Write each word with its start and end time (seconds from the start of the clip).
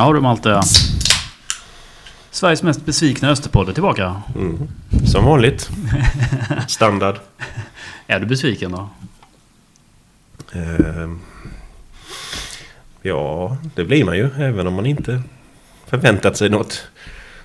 Ja 0.00 0.12
du 0.12 0.20
Malte. 0.20 0.60
Sveriges 2.30 2.62
mest 2.62 2.86
besvikna 2.86 3.30
Österpodd 3.30 3.68
är 3.68 3.72
tillbaka. 3.72 4.22
Mm. 4.34 4.68
Som 5.06 5.24
vanligt. 5.24 5.70
Standard. 6.68 7.16
Är 8.06 8.20
du 8.20 8.26
besviken 8.26 8.72
då? 8.72 8.88
Eh, 10.52 11.10
ja, 13.02 13.56
det 13.74 13.84
blir 13.84 14.04
man 14.04 14.16
ju. 14.16 14.30
Även 14.38 14.66
om 14.66 14.74
man 14.74 14.86
inte 14.86 15.22
förväntat 15.86 16.36
sig 16.36 16.48
något. 16.48 16.88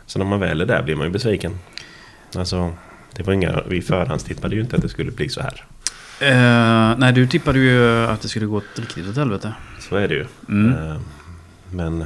Så 0.06 0.20
när 0.20 0.26
man 0.26 0.40
väl 0.40 0.62
är 0.62 0.66
där 0.66 0.84
blir 0.84 0.96
man 0.96 1.08
ju 1.08 1.12
besviken. 1.12 1.60
Alltså, 2.36 2.74
det 3.16 3.24
var 3.24 3.34
inga, 3.34 3.62
vi 3.68 3.82
förhandstippade 3.82 4.56
ju 4.56 4.62
inte 4.62 4.76
att 4.76 4.82
det 4.82 4.90
skulle 4.90 5.12
bli 5.12 5.30
så 5.30 5.42
här. 5.42 5.66
Eh, 6.20 6.98
nej, 6.98 7.14
du 7.14 7.28
tippade 7.28 7.60
ju 7.60 8.06
att 8.06 8.22
det 8.22 8.28
skulle 8.28 8.46
gå 8.46 8.62
riktigt 8.76 9.10
åt 9.10 9.18
helvete. 9.18 9.54
Så 9.80 9.96
är 9.96 10.08
det 10.08 10.16
ju. 10.16 10.26
Mm. 10.50 10.90
Eh, 10.90 10.98
men 11.72 12.06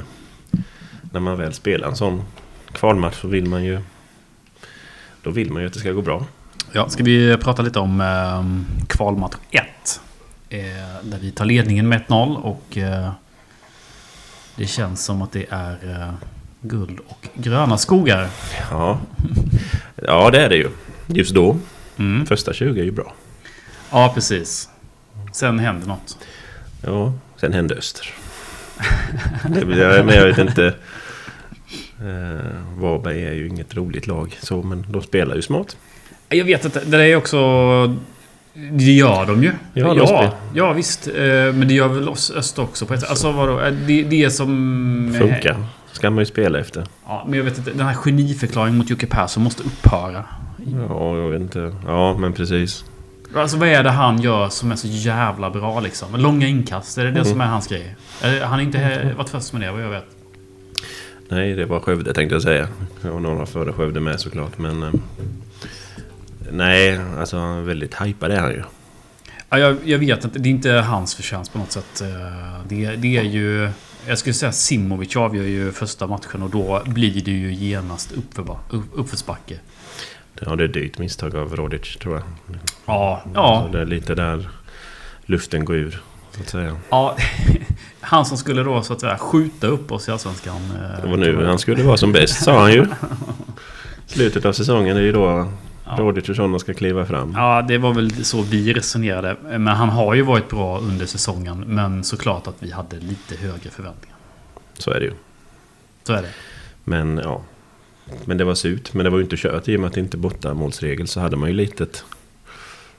när 1.18 1.24
man 1.24 1.38
väl 1.38 1.52
spelar 1.52 1.88
en 1.88 1.96
sån 1.96 2.22
kvalmatch 2.72 3.20
så 3.20 3.28
vill 3.28 3.46
man 3.46 3.64
ju... 3.64 3.80
Då 5.22 5.30
vill 5.30 5.52
man 5.52 5.62
ju 5.62 5.68
att 5.68 5.74
det 5.74 5.80
ska 5.80 5.92
gå 5.92 6.02
bra. 6.02 6.26
Ja, 6.72 6.88
ska 6.88 7.02
vi 7.02 7.36
prata 7.36 7.62
lite 7.62 7.78
om 7.78 8.00
eh, 8.00 8.86
kvalmatch 8.86 9.36
1. 9.50 10.00
Eh, 10.48 10.60
där 11.02 11.18
vi 11.20 11.30
tar 11.30 11.44
ledningen 11.44 11.88
med 11.88 12.04
1-0 12.06 12.36
och 12.36 12.78
eh, 12.78 13.10
det 14.56 14.66
känns 14.66 15.04
som 15.04 15.22
att 15.22 15.32
det 15.32 15.46
är 15.50 15.72
eh, 15.90 16.14
guld 16.60 16.98
och 17.08 17.28
gröna 17.34 17.78
skogar. 17.78 18.28
Ja. 18.70 18.98
ja, 19.94 20.30
det 20.30 20.40
är 20.44 20.48
det 20.48 20.56
ju. 20.56 20.68
Just 21.06 21.34
då. 21.34 21.58
Mm. 21.96 22.26
Första 22.26 22.52
20 22.52 22.80
är 22.80 22.84
ju 22.84 22.92
bra. 22.92 23.12
Ja, 23.90 24.12
precis. 24.14 24.68
Sen 25.32 25.58
händer 25.58 25.86
något. 25.86 26.18
Ja, 26.82 27.12
sen 27.36 27.52
hände 27.52 27.74
Öster. 27.74 28.14
det, 29.48 29.64
men 30.04 30.14
jag 30.14 30.26
vet 30.26 30.38
inte. 30.38 30.74
Eh, 32.00 32.44
Varberg 32.80 33.24
är 33.26 33.32
ju 33.32 33.48
inget 33.48 33.76
roligt 33.76 34.06
lag 34.06 34.36
så, 34.40 34.62
men 34.62 34.86
de 34.88 35.02
spelar 35.02 35.36
ju 35.36 35.42
smart. 35.42 35.76
Jag 36.28 36.44
vet 36.44 36.64
att 36.76 36.90
det 36.90 37.04
är 37.04 37.16
också... 37.16 37.38
Det 38.72 38.84
gör 38.92 39.26
de 39.26 39.42
ju. 39.42 39.52
Ja, 39.74 39.86
de 39.94 39.98
ja, 39.98 40.34
ja 40.54 40.72
visst. 40.72 41.08
Eh, 41.08 41.14
Men 41.24 41.68
det 41.68 41.74
gör 41.74 41.88
väl 41.88 42.08
oss 42.08 42.30
öst 42.36 42.58
också 42.58 42.86
på 42.86 42.94
ett 42.94 43.00
sätt. 43.00 43.10
Alltså 43.10 43.32
vadå? 43.32 43.60
Eh, 43.60 43.72
Det, 43.86 44.02
det 44.02 44.24
är 44.24 44.28
som... 44.30 45.14
Funkar. 45.18 45.56
Ska 45.92 46.10
man 46.10 46.18
ju 46.18 46.26
spela 46.26 46.58
efter. 46.58 46.84
Ja, 47.06 47.24
men 47.28 47.38
jag 47.38 47.44
vet 47.44 47.58
inte. 47.58 47.70
Den 47.70 47.86
här 47.86 47.94
geniförklaringen 47.94 48.78
mot 48.78 48.90
Jocke 48.90 49.06
Persson 49.06 49.42
måste 49.42 49.62
upphöra. 49.62 50.24
Ja, 50.88 51.16
jag 51.16 51.28
vet 51.30 51.40
inte. 51.40 51.74
Ja, 51.86 52.18
men 52.18 52.32
precis. 52.32 52.84
Alltså 53.36 53.56
vad 53.56 53.68
är 53.68 53.82
det 53.82 53.90
han 53.90 54.20
gör 54.22 54.48
som 54.48 54.72
är 54.72 54.76
så 54.76 54.86
jävla 54.88 55.50
bra 55.50 55.80
liksom? 55.80 56.08
Långa 56.16 56.46
inkast, 56.46 56.98
är 56.98 57.04
det 57.04 57.10
det 57.10 57.20
Mm. 57.20 57.30
som 57.32 57.40
är 57.40 57.46
hans 57.46 57.66
grej? 57.66 57.94
Eh, 58.22 58.30
Han 58.42 58.50
har 58.52 58.60
inte 58.60 59.12
varit 59.16 59.28
först 59.28 59.52
med 59.52 59.62
det 59.62 59.70
vad 59.72 59.82
jag 59.82 59.90
vet. 59.90 60.04
Nej, 61.28 61.54
det 61.54 61.64
var 61.66 61.80
Skövde 61.80 62.14
tänkte 62.14 62.34
jag 62.34 62.42
säga. 62.42 62.68
Och 63.12 63.22
några 63.22 63.46
före 63.46 63.72
Skövde 63.72 64.00
med 64.00 64.20
såklart. 64.20 64.58
Men... 64.58 64.82
Eh, 64.82 64.90
nej, 66.52 67.00
alltså 67.18 67.60
väldigt 67.60 67.94
hypad 68.02 68.30
är 68.32 68.40
han 68.40 68.50
ju. 68.50 68.62
Ja, 69.50 69.58
jag, 69.58 69.76
jag 69.84 69.98
vet 69.98 70.24
inte. 70.24 70.38
Det 70.38 70.48
är 70.48 70.50
inte 70.50 70.70
hans 70.70 71.14
förtjänst 71.14 71.52
på 71.52 71.58
något 71.58 71.72
sätt. 71.72 72.00
Eh, 72.00 72.08
Det, 72.68 72.96
det 72.96 73.16
är 73.16 73.22
ju... 73.22 73.70
Jag 74.06 74.18
skulle 74.18 74.34
säga 74.34 74.52
Simovic 74.52 75.16
avgör 75.16 75.44
ju 75.44 75.72
första 75.72 76.06
matchen 76.06 76.42
och 76.42 76.50
då 76.50 76.82
blir 76.86 77.22
det 77.24 77.30
ju 77.30 77.54
genast 77.54 78.12
uppförba- 78.12 78.58
upp- 78.70 78.90
uppförsbacke. 78.94 79.54
Ja, 80.40 80.56
det 80.56 80.64
är 80.64 80.68
ett 80.68 80.74
dyrt 80.74 80.98
misstag 80.98 81.36
av 81.36 81.56
Rodic 81.56 81.96
tror 81.96 82.14
jag. 82.14 82.24
Ja, 82.86 83.22
ja, 83.34 83.62
Så 83.66 83.76
det 83.76 83.82
är 83.82 83.86
lite 83.86 84.14
där 84.14 84.48
luften 85.26 85.64
går 85.64 85.76
ur. 85.76 86.02
Så 86.38 86.42
att 86.42 86.48
säga. 86.48 86.76
ja. 86.90 87.16
Han 88.00 88.24
som 88.26 88.38
skulle 88.38 88.62
då 88.62 88.82
så 88.82 88.92
att 88.92 89.00
säga 89.00 89.18
skjuta 89.18 89.66
upp 89.66 89.92
oss 89.92 90.08
i 90.08 90.10
Allsvenskan. 90.10 90.56
eh, 90.56 91.02
Det 91.02 91.08
var 91.08 91.16
nu 91.16 91.44
han 91.46 91.58
skulle 91.58 91.82
vara 91.82 91.96
som 91.96 92.12
bäst, 92.12 92.44
sa 92.44 92.60
han 92.60 92.72
ju. 92.72 92.86
Slutet 94.06 94.44
av 94.44 94.52
säsongen 94.52 94.96
är 94.96 95.00
ju 95.00 95.12
då 95.12 95.52
Ja. 95.90 95.96
Rodic 95.98 96.28
och 96.28 96.36
sådana 96.36 96.58
ska 96.58 96.74
kliva 96.74 97.06
fram. 97.06 97.32
Ja, 97.36 97.62
det 97.68 97.78
var 97.78 97.94
väl 97.94 98.24
så 98.24 98.42
vi 98.42 98.72
resonerade. 98.72 99.36
Men 99.42 99.66
han 99.66 99.88
har 99.88 100.14
ju 100.14 100.22
varit 100.22 100.48
bra 100.48 100.78
under 100.78 101.06
säsongen. 101.06 101.64
Men 101.66 102.04
såklart 102.04 102.46
att 102.46 102.54
vi 102.58 102.70
hade 102.70 102.96
lite 102.96 103.36
högre 103.36 103.70
förväntningar. 103.70 104.16
Så 104.78 104.90
är 104.90 105.00
det 105.00 105.06
ju. 105.06 105.12
Så 106.04 106.12
är 106.12 106.22
det. 106.22 106.28
Men 106.84 107.20
ja. 107.24 107.42
Men 108.24 108.38
det 108.38 108.44
var 108.44 108.54
surt. 108.54 108.94
Men 108.94 109.04
det 109.04 109.10
var 109.10 109.18
ju 109.18 109.24
inte 109.24 109.36
kört 109.36 109.68
i 109.68 109.76
och 109.76 109.80
med 109.80 109.88
att 109.88 109.94
det 109.94 110.00
inte 110.00 110.16
är 110.16 110.18
bortamålsregel 110.18 111.08
så 111.08 111.20
hade 111.20 111.36
man 111.36 111.48
ju 111.48 111.54
litet 111.54 112.04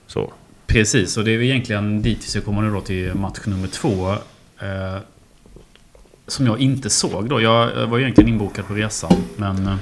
så. 0.07 0.33
Precis, 0.69 1.17
och 1.17 1.23
det 1.23 1.31
är 1.31 1.41
egentligen 1.41 2.01
dit 2.01 2.17
vi 2.17 2.29
ska 2.29 2.41
komma 2.41 2.61
nu 2.61 2.71
då 2.71 2.81
till 2.81 3.13
match 3.13 3.39
nummer 3.45 3.67
två. 3.67 4.11
Eh, 4.59 4.97
som 6.27 6.45
jag 6.45 6.59
inte 6.59 6.89
såg 6.89 7.29
då. 7.29 7.41
Jag 7.41 7.87
var 7.87 7.99
egentligen 7.99 8.29
inbokad 8.29 8.67
på 8.67 8.73
resan. 8.73 9.13
Men 9.37 9.67
eh, 9.67 9.75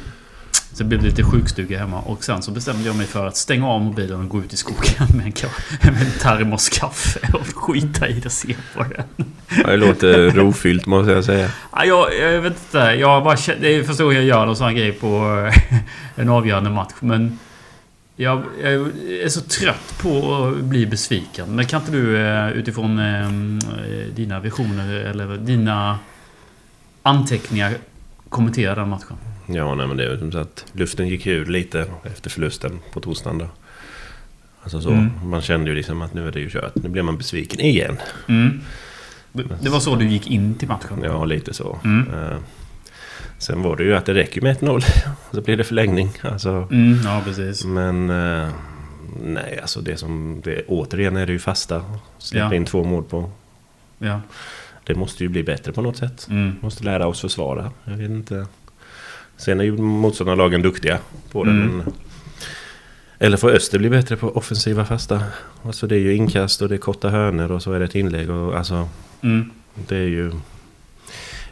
så 0.73 0.83
blev 0.83 1.01
det 1.01 1.07
lite 1.07 1.23
sjukstuga 1.23 1.79
hemma. 1.79 1.99
Och 2.01 2.23
sen 2.23 2.41
så 2.41 2.51
bestämde 2.51 2.83
jag 2.83 2.95
mig 2.95 3.05
för 3.05 3.27
att 3.27 3.37
stänga 3.37 3.67
av 3.67 3.81
mobilen 3.81 4.19
och 4.19 4.29
gå 4.29 4.39
ut 4.39 4.53
i 4.53 4.57
skogen 4.57 5.07
med 5.17 5.25
en, 5.25 5.33
med 5.93 6.01
en 6.01 6.11
termos 6.21 6.69
kaffe 6.69 7.19
och 7.33 7.47
skita 7.47 8.07
i 8.07 8.13
det 8.13 8.25
och 8.25 8.31
se 8.31 8.55
på 8.75 8.83
den. 8.83 9.25
Ja, 9.63 9.71
det 9.71 9.77
låter 9.77 10.31
rofyllt 10.31 10.85
måste 10.85 11.11
jag 11.11 11.23
säga. 11.23 11.49
Ja, 11.71 11.85
jag, 11.85 12.19
jag 12.19 12.41
vet 12.41 12.53
inte. 12.53 12.77
Jag 12.77 13.23
bara 13.23 13.37
förstår 13.37 14.05
hur 14.05 14.11
jag 14.11 14.23
gör 14.23 14.45
någon 14.45 14.55
sån 14.55 14.67
här 14.67 14.73
grej 14.73 14.91
på 14.91 15.07
eh, 15.47 15.79
en 16.15 16.29
avgörande 16.29 16.69
match. 16.69 16.93
Men 16.99 17.39
jag, 18.17 18.43
jag 18.63 18.73
är 19.23 19.29
så 19.29 19.41
trött 19.41 19.95
på 20.01 20.35
att 20.45 20.63
bli 20.63 20.85
besviken. 20.85 21.55
Men 21.55 21.65
kan 21.65 21.79
inte 21.81 21.91
du 21.91 22.17
eh, 22.27 22.49
utifrån 22.51 22.99
eh, 22.99 23.29
dina 24.15 24.39
visioner 24.39 24.93
eller 24.93 25.37
dina 25.37 25.99
anteckningar 27.03 27.73
kommentera 28.29 28.75
den 28.75 28.89
matchen? 28.89 29.17
Ja, 29.47 29.75
nej 29.75 29.87
men 29.87 29.97
det 29.97 30.05
är 30.05 30.11
ju 30.11 30.19
som 30.19 30.31
sagt. 30.31 30.65
Luften 30.71 31.07
gick 31.07 31.27
ur 31.27 31.45
lite 31.45 31.85
efter 32.03 32.29
förlusten 32.29 32.79
på 32.93 32.99
torsdagen 33.01 33.37
då. 33.37 33.47
Alltså 34.63 34.81
så. 34.81 34.89
Mm. 34.89 35.09
Man 35.23 35.41
kände 35.41 35.69
ju 35.69 35.75
liksom 35.75 36.01
att 36.01 36.13
nu 36.13 36.27
är 36.27 36.31
det 36.31 36.39
ju 36.39 36.49
kört. 36.49 36.75
Nu 36.75 36.89
blir 36.89 37.03
man 37.03 37.17
besviken 37.17 37.59
igen. 37.59 37.97
Mm. 38.27 38.61
Det- 39.31 39.43
Det 39.61 39.69
var 39.69 39.79
så 39.79 39.95
du 39.95 40.07
gick 40.07 40.27
in 40.27 40.55
till 40.55 40.67
matchen? 40.67 40.99
Ja, 41.03 41.25
lite 41.25 41.53
så. 41.53 41.79
Mm. 41.83 42.05
Sen 43.37 43.61
var 43.61 43.75
det 43.75 43.83
ju 43.83 43.95
att 43.95 44.05
det 44.05 44.13
räcker 44.13 44.41
med 44.41 44.57
1-0. 44.57 44.81
Så 45.31 45.41
blir 45.41 45.57
det 45.57 45.63
förlängning. 45.63 46.09
Alltså, 46.21 46.67
Mm, 46.71 46.99
ja, 47.05 47.21
precis. 47.25 47.65
men 47.65 48.09
eh, 48.09 48.49
nej, 49.23 49.59
alltså 49.61 49.81
det 49.81 49.97
som... 49.97 50.41
Det, 50.43 50.63
återigen 50.67 51.17
är 51.17 51.25
det 51.25 51.31
ju 51.31 51.39
fasta. 51.39 51.81
Släppa 52.17 52.45
Ja. 52.45 52.53
in 52.55 52.65
två 52.65 52.83
mål 52.83 53.03
på. 53.03 53.29
Ja. 53.97 54.21
Det 54.83 54.95
måste 54.95 55.23
ju 55.23 55.29
bli 55.29 55.43
bättre 55.43 55.71
på 55.71 55.81
något 55.81 55.97
sätt. 55.97 56.27
Mm. 56.29 56.55
Måste 56.61 56.83
lära 56.83 57.07
oss 57.07 57.21
försvara. 57.21 57.71
Jag 57.83 57.93
vet 57.97 58.09
inte. 58.09 58.45
Sen 59.37 59.59
är 59.59 59.63
ju 59.63 59.77
motståndarlagen 59.77 60.61
duktiga 60.61 60.97
på 61.31 61.43
det. 61.43 61.51
Mm. 61.51 61.77
Men, 61.77 61.93
eller 63.19 63.37
får 63.37 63.49
Öster 63.51 63.79
bli 63.79 63.89
bättre 63.89 64.15
på 64.15 64.29
offensiva 64.37 64.85
fasta? 64.85 65.23
Alltså 65.63 65.87
det 65.87 65.95
är 65.95 65.99
ju 65.99 66.15
inkast 66.15 66.61
och 66.61 66.69
det 66.69 66.75
är 66.75 66.79
korta 66.79 67.09
hörnor 67.09 67.51
och 67.51 67.63
så 67.63 67.73
är 67.73 67.79
det 67.79 67.85
ett 67.85 67.95
inlägg. 67.95 68.29
Och, 68.29 68.57
alltså, 68.57 68.89
Mm. 69.21 69.51
det 69.87 69.95
är 69.97 70.07
ju... 70.07 70.31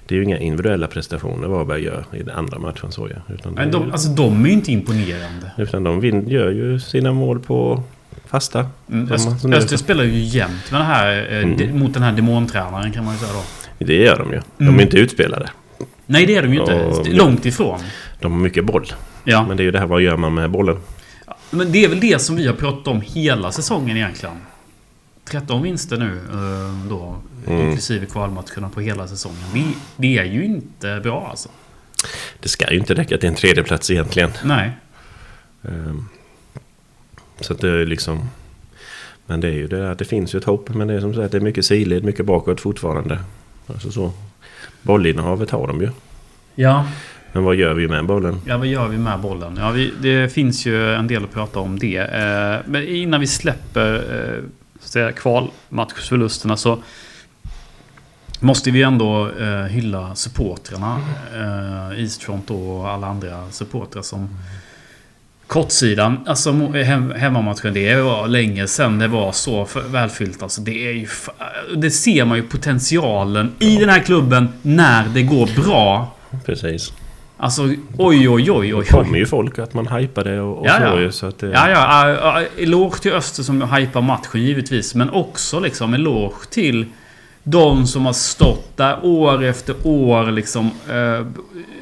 Det 0.07 0.16
är 0.16 0.17
ju 0.17 0.23
inga 0.23 0.38
individuella 0.39 0.88
prestationer 0.88 1.47
Varberg 1.47 1.83
gör 1.83 2.05
i 2.13 2.23
den 2.23 2.35
andra 2.35 2.59
matchen 2.59 2.91
så 2.91 3.07
ju. 3.07 3.35
Utan, 3.35 3.57
är 3.57 3.66
de, 3.66 3.85
ju- 3.85 3.91
alltså, 3.91 4.09
de 4.09 4.43
är 4.43 4.47
ju 4.47 4.53
inte 4.53 4.71
imponerande. 4.71 5.51
utan 5.57 5.83
de 5.83 6.01
gör 6.27 6.52
ju 6.52 6.79
sina 6.79 7.11
mål 7.13 7.40
på 7.40 7.84
fasta. 8.25 8.67
Mm. 8.91 9.11
Öster, 9.53 9.78
spelar 9.78 10.03
ju 10.03 10.19
jämt 10.19 10.72
med 10.72 10.81
den 10.81 10.87
här, 10.87 11.28
eh, 11.31 11.37
Mm. 11.43 11.57
de, 11.57 11.67
mot 11.67 11.93
den 11.93 12.03
här 12.03 12.11
demontränaren 12.11 12.91
kan 12.91 13.05
man 13.05 13.13
ju 13.13 13.19
säga 13.19 13.31
då. 13.34 13.85
Det 13.85 13.96
gör 13.96 14.17
de 14.17 14.31
ju. 14.34 14.40
De 14.57 14.63
Mm. 14.67 14.79
är 14.79 14.84
inte 14.84 14.97
utspelade. 14.97 15.49
Nej, 16.05 16.25
det 16.25 16.35
är 16.35 16.41
de 16.43 16.53
ju 16.53 16.59
inte. 16.59 16.85
Och- 16.85 17.08
Långt 17.08 17.46
ifrån. 17.46 17.79
De 18.22 18.31
har 18.31 18.40
mycket 18.40 18.66
boll. 18.66 18.85
Ja. 19.23 19.46
Men 19.47 19.58
det 19.58 19.63
är 19.63 19.66
ju 19.66 19.72
det 19.72 19.79
här, 19.79 19.85
vad 19.87 20.01
gör 20.01 20.17
man 20.17 20.34
med 20.34 20.51
bollen? 20.51 20.78
Men 21.49 21.72
det 21.72 21.85
är 21.85 21.90
väl 21.90 21.99
det 21.99 22.22
som 22.22 22.35
vi 22.35 22.47
har 22.47 22.53
pratat 22.53 22.87
om 22.87 23.01
hela 23.05 23.51
säsongen 23.51 23.97
egentligen. 23.97 24.35
13 25.25 25.61
vinster 25.63 25.97
nu 25.97 26.19
eh, 26.31 26.89
då. 26.89 27.16
Mm. 27.47 27.67
Inklusive 27.67 28.05
kvalmatcherna 28.05 28.69
på 28.69 28.81
hela 28.81 29.07
säsongen. 29.07 29.37
Det, 29.53 29.63
det 29.97 30.17
är 30.17 30.25
ju 30.25 30.45
inte 30.45 30.99
bra 31.03 31.27
alltså. 31.29 31.49
Det 32.39 32.49
ska 32.49 32.72
ju 32.72 32.77
inte 32.79 32.93
räcka 32.93 33.17
till 33.17 33.29
en 33.29 33.35
tredjeplats 33.35 33.91
egentligen. 33.91 34.31
Nej. 34.43 34.72
Ehm, 35.63 36.05
Så 37.39 37.53
att 37.53 37.59
det 37.61 37.69
är 37.69 37.85
liksom... 37.85 38.29
Men 39.25 39.41
det 39.41 39.47
är 39.47 39.51
ju 39.51 39.67
det 39.67 39.77
där, 39.79 39.95
det 39.95 40.05
finns 40.05 40.35
ju 40.35 40.39
ett 40.39 40.45
hopp. 40.45 40.69
Men 40.69 40.87
det 40.87 40.93
är 40.93 40.99
som 40.99 41.13
sagt, 41.13 41.31
det 41.31 41.37
är 41.37 41.41
mycket 41.41 41.66
sidled, 41.66 42.03
mycket 42.03 42.25
bakåt 42.25 42.61
fortfarande. 42.61 43.19
Alltså 43.67 43.91
så. 43.91 44.11
Bollinnehavet 44.81 45.49
har 45.51 45.67
de 45.67 45.81
ju. 45.81 45.89
Ja. 46.55 46.85
Men 47.31 47.43
vad 47.43 47.55
gör 47.55 47.73
vi 47.73 47.87
med 47.87 48.05
bollen? 48.05 48.41
Ja, 48.45 48.57
vad 48.57 48.67
gör 48.67 48.87
vi 48.87 48.97
med 48.97 49.19
bollen? 49.19 49.57
Ja, 49.57 49.72
vi, 49.72 49.93
det 50.01 50.33
finns 50.33 50.66
ju 50.66 50.93
en 50.93 51.07
del 51.07 51.23
att 51.23 51.33
prata 51.33 51.59
om 51.59 51.79
det. 51.79 51.97
Eh, 51.97 52.72
men 52.72 52.87
innan 52.87 53.19
vi 53.19 53.27
släpper 53.27 53.93
eh, 53.95 54.43
så 54.79 54.85
att 54.85 54.91
säga, 54.91 55.11
kvalmatchförlusterna 55.11 56.57
så 56.57 56.83
måste 58.39 58.72
vi 58.72 58.83
ändå 58.83 59.31
eh, 59.31 59.63
hylla 59.63 60.16
supportrarna. 60.16 60.99
Eh, 61.35 62.01
Eastfront 62.01 62.51
och 62.51 62.89
alla 62.89 63.07
andra 63.07 63.51
supportrar 63.51 64.01
som 64.01 64.29
Kortsidan, 65.47 66.19
alltså 66.27 66.51
hem, 66.72 67.11
hemmamatchen, 67.11 67.73
det 67.73 67.95
var 67.95 68.27
länge 68.27 68.67
sedan 68.67 68.99
det 68.99 69.07
var 69.07 69.31
så 69.31 69.67
välfyllt. 69.87 70.43
Alltså 70.43 70.61
det 70.61 70.87
är 70.87 70.91
ju... 70.91 71.07
Det 71.75 71.91
ser 71.91 72.25
man 72.25 72.37
ju 72.37 72.43
potentialen 72.43 73.51
i 73.59 73.77
den 73.77 73.89
här 73.89 73.99
klubben 73.99 74.49
när 74.61 75.07
det 75.07 75.23
går 75.23 75.63
bra. 75.63 76.13
Precis. 76.45 76.93
Alltså 77.37 77.64
oj, 77.97 78.29
oj, 78.29 78.52
oj, 78.52 78.76
oj. 78.76 78.85
Det 78.85 78.91
kommer 78.91 79.17
ju 79.17 79.26
folk 79.26 79.59
att 79.59 79.73
man 79.73 79.87
hypar 79.87 80.23
det 80.23 80.41
och, 80.41 80.58
och 80.58 80.67
Ja, 80.67 80.78
så 80.78 80.84
ja. 80.84 80.99
ju. 80.99 81.11
Så 81.11 81.26
att 81.26 81.40
det, 81.40 81.47
Ja, 81.47 81.70
ja. 81.70 82.09
ja, 82.09 82.43
Eloge 82.58 82.99
till 83.02 83.14
Öster 83.14 83.43
som 83.43 83.61
hypar 83.61 84.02
matchen 84.02 84.41
givetvis. 84.41 84.96
Men 84.96 85.09
också 85.09 85.59
liksom 85.59 85.93
eloge 85.93 86.49
till 86.49 86.85
de 87.43 87.87
som 87.87 88.05
har 88.05 88.14
stått 88.14 88.78
där 88.78 89.05
år 89.05 89.43
efter 89.43 89.76
år 89.84 90.32
liksom. 90.32 90.72
Eh, 90.90 91.26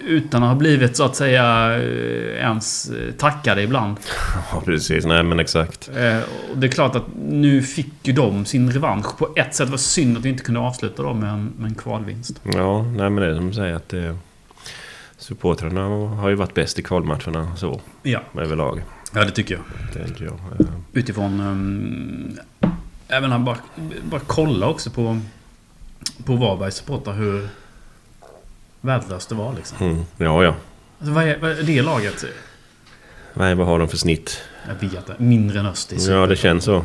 utan 0.07 0.43
att 0.43 0.49
ha 0.49 0.55
blivit 0.55 0.97
så 0.97 1.03
att 1.03 1.15
säga 1.15 1.75
eh, 1.75 2.41
ens 2.41 2.89
eh, 2.89 3.11
tackade 3.11 3.61
ibland. 3.61 3.97
ja, 4.51 4.61
precis. 4.65 5.05
Nej, 5.05 5.23
men 5.23 5.39
exakt. 5.39 5.89
Eh, 5.95 6.19
och 6.51 6.57
det 6.57 6.67
är 6.67 6.71
klart 6.71 6.95
att 6.95 7.05
nu 7.29 7.61
fick 7.61 7.93
ju 8.03 8.13
de 8.13 8.45
sin 8.45 8.71
revansch. 8.71 9.17
På 9.17 9.29
ett 9.35 9.55
sätt 9.55 9.69
var 9.69 9.77
det 9.77 9.83
synd 9.83 10.17
att 10.17 10.25
vi 10.25 10.29
inte 10.29 10.43
kunde 10.43 10.59
avsluta 10.59 11.03
dem 11.03 11.19
med 11.19 11.29
en, 11.29 11.51
med 11.57 11.69
en 11.69 11.75
kvalvinst. 11.75 12.41
Ja, 12.43 12.81
nej, 12.81 13.09
men 13.09 13.15
det 13.15 13.25
är 13.25 13.35
som 13.35 13.53
säger 13.53 13.75
att 13.75 13.89
det, 13.89 14.17
supportrarna 15.23 15.81
har 16.15 16.29
ju 16.29 16.35
varit 16.35 16.53
bäst 16.53 16.79
i 16.79 16.81
kvalmatcherna 16.81 17.55
så 17.55 17.81
Ja. 18.03 18.21
överlag. 18.39 18.81
Ja, 19.13 19.25
det 19.25 19.31
tycker 19.31 19.53
jag. 19.55 19.63
Tänker 20.05 20.25
jag. 20.25 20.39
Utifrån... 20.93 21.39
Um, 21.39 22.37
även 23.07 23.45
bara, 23.45 23.57
bara 24.03 24.21
kolla 24.27 24.67
också 24.67 24.89
på... 24.89 25.19
På 26.25 26.35
Varbergs 26.35 26.75
supportrar 26.75 27.13
hur... 27.13 27.49
Värdelöst 28.81 29.29
det 29.29 29.35
var 29.35 29.53
liksom. 29.53 29.77
Mm. 29.87 30.03
Ja, 30.17 30.43
ja. 30.43 30.55
Alltså, 30.99 31.13
vad, 31.13 31.23
är, 31.23 31.37
vad 31.37 31.51
är 31.51 31.63
det 31.63 31.81
laget? 31.81 32.25
Nej, 33.33 33.55
vad 33.55 33.67
har 33.67 33.79
de 33.79 33.87
för 33.87 33.97
snitt? 33.97 34.41
Jag 34.67 34.73
vet 34.89 34.93
inte. 34.93 35.15
Mindre 35.17 35.59
än 35.59 35.65
Östis. 35.65 36.07
Ja, 36.07 36.27
det 36.27 36.35
känns 36.35 36.63
så. 36.63 36.83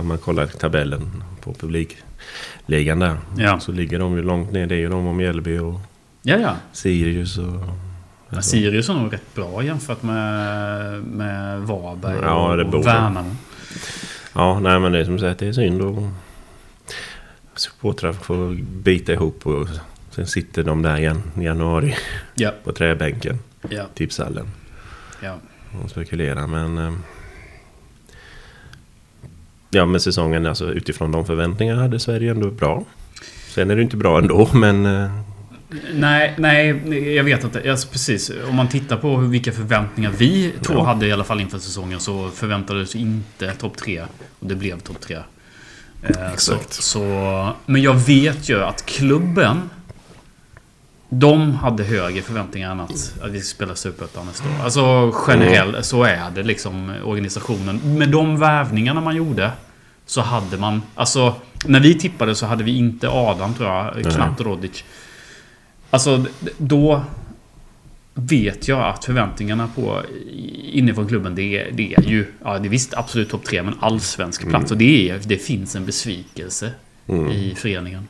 Om 0.00 0.06
man 0.08 0.18
kollar 0.18 0.46
tabellen 0.46 1.24
på 1.40 1.54
publikligan 1.54 2.98
där. 2.98 3.16
Ja. 3.36 3.60
Så 3.60 3.72
ligger 3.72 3.98
de 3.98 4.16
ju 4.16 4.22
långt 4.22 4.52
ner. 4.52 4.66
Det 4.66 4.74
är 4.74 4.78
ju 4.78 4.88
de 4.88 5.06
om 5.06 5.16
Mjällby 5.16 5.58
och 5.58 5.80
Ja, 6.26 6.36
ja. 6.36 6.56
Sirius 6.72 7.38
och... 7.38 7.62
ja 8.30 8.42
Sirius 8.42 8.88
är 8.88 8.94
nog 8.94 9.12
rätt 9.12 9.34
bra 9.34 9.62
jämfört 9.62 10.02
med, 10.02 11.02
med 11.02 11.60
Varberg 11.60 12.18
Ja, 12.22 12.50
och, 12.50 12.56
det 12.56 12.64
och. 12.64 12.86
Värnamo. 12.86 13.36
Ja, 14.32 14.60
nej 14.60 14.80
men 14.80 14.92
det 14.92 14.98
är 15.00 15.04
som 15.04 15.18
sagt 15.18 15.40
det 15.40 15.46
är 15.46 15.52
synd 15.52 15.82
och 15.82 16.02
supportrar 17.56 18.12
får 18.12 18.54
bita 18.62 19.12
ihop 19.12 19.46
och 19.46 19.68
sen 20.10 20.26
sitter 20.26 20.62
de 20.62 20.82
där 20.82 20.96
igen 20.98 21.22
i 21.40 21.42
januari 21.44 21.94
Ja, 22.34 22.52
på 22.64 22.72
träbänken, 22.72 23.38
ja, 23.68 23.84
tipshallen 23.94 24.46
ja. 25.22 25.34
och 25.84 25.90
spekulerar 25.90 26.46
men... 26.46 26.78
eh, 26.78 26.92
Ja 29.70 29.86
men 29.86 30.00
säsongen 30.00 30.46
alltså 30.46 30.72
utifrån 30.72 31.12
de 31.12 31.24
förväntningarna 31.26 31.82
hade 31.82 31.98
Sverige 32.00 32.30
ändå 32.30 32.50
bra. 32.50 32.84
Sen 33.48 33.70
är 33.70 33.76
det 33.76 33.82
inte 33.82 33.96
bra 33.96 34.18
ändå 34.18 34.48
men... 34.54 34.86
Nej, 35.94 36.34
nej, 36.38 37.14
jag 37.14 37.24
vet 37.24 37.44
inte. 37.44 37.70
Alltså, 37.70 37.88
precis. 37.88 38.30
Om 38.48 38.54
man 38.56 38.68
tittar 38.68 38.96
på 38.96 39.16
hur, 39.16 39.28
vilka 39.28 39.52
förväntningar 39.52 40.10
vi 40.18 40.52
två 40.62 40.74
Ja. 40.74 40.84
hade 40.84 41.06
i 41.06 41.12
alla 41.12 41.24
fall 41.24 41.40
inför 41.40 41.58
säsongen 41.58 42.00
så 42.00 42.30
förväntades 42.30 42.96
inte 42.96 43.52
topp 43.52 43.76
tre. 43.76 44.02
Och 44.40 44.46
det 44.46 44.54
blev 44.54 44.80
topp 44.80 45.00
tre. 45.00 45.16
Eh, 46.02 46.32
Exakt. 46.32 46.72
Så, 46.72 46.82
så, 46.82 47.52
men 47.66 47.82
jag 47.82 47.94
vet 47.94 48.48
ju 48.48 48.62
att 48.64 48.86
klubben 48.86 49.70
de 51.08 51.52
hade 51.54 51.84
högre 51.84 52.22
förväntningar 52.22 52.70
än 52.70 52.80
att, 52.80 53.14
att 53.22 53.30
vi 53.30 53.40
ska 53.40 53.54
spela 53.54 53.74
Superettan 53.74 54.26
nästa 54.26 54.44
år. 54.48 54.64
Alltså 54.64 55.14
generellt 55.28 55.84
så 55.86 56.04
är 56.04 56.30
det 56.34 56.42
liksom 56.42 56.92
organisationen. 57.04 57.98
Med 57.98 58.08
de 58.08 58.38
värvningarna 58.38 59.00
man 59.00 59.16
gjorde 59.16 59.50
så 60.06 60.20
hade 60.20 60.56
man... 60.56 60.82
Alltså 60.94 61.34
när 61.66 61.80
vi 61.80 61.94
tippade 61.98 62.34
så 62.34 62.46
hade 62.46 62.64
vi 62.64 62.76
inte 62.76 63.08
Adam 63.08 63.54
tror 63.54 63.68
jag. 63.68 64.12
Knappt 64.14 64.40
Rodic. 64.40 64.84
Alltså 65.94 66.24
då 66.58 67.02
vet 68.14 68.68
jag 68.68 68.88
att 68.88 69.04
förväntningarna 69.04 69.68
på 69.74 70.02
inifrån 70.72 71.08
klubben 71.08 71.34
det 71.34 71.42
är, 71.42 71.70
det 71.72 71.94
är 71.94 72.02
ju... 72.02 72.26
Ja, 72.44 72.58
det 72.58 72.68
är 72.68 72.70
visst 72.70 72.94
absolut 72.94 73.30
topp 73.30 73.44
tre 73.44 73.62
men 73.62 73.74
allsvensk 73.80 74.48
plats. 74.48 74.70
Och 74.70 74.78
det, 74.78 75.10
är, 75.10 75.20
det 75.24 75.36
finns 75.36 75.76
en 75.76 75.86
besvikelse 75.86 76.70
mm. 77.06 77.30
i 77.30 77.54
föreningen. 77.54 78.08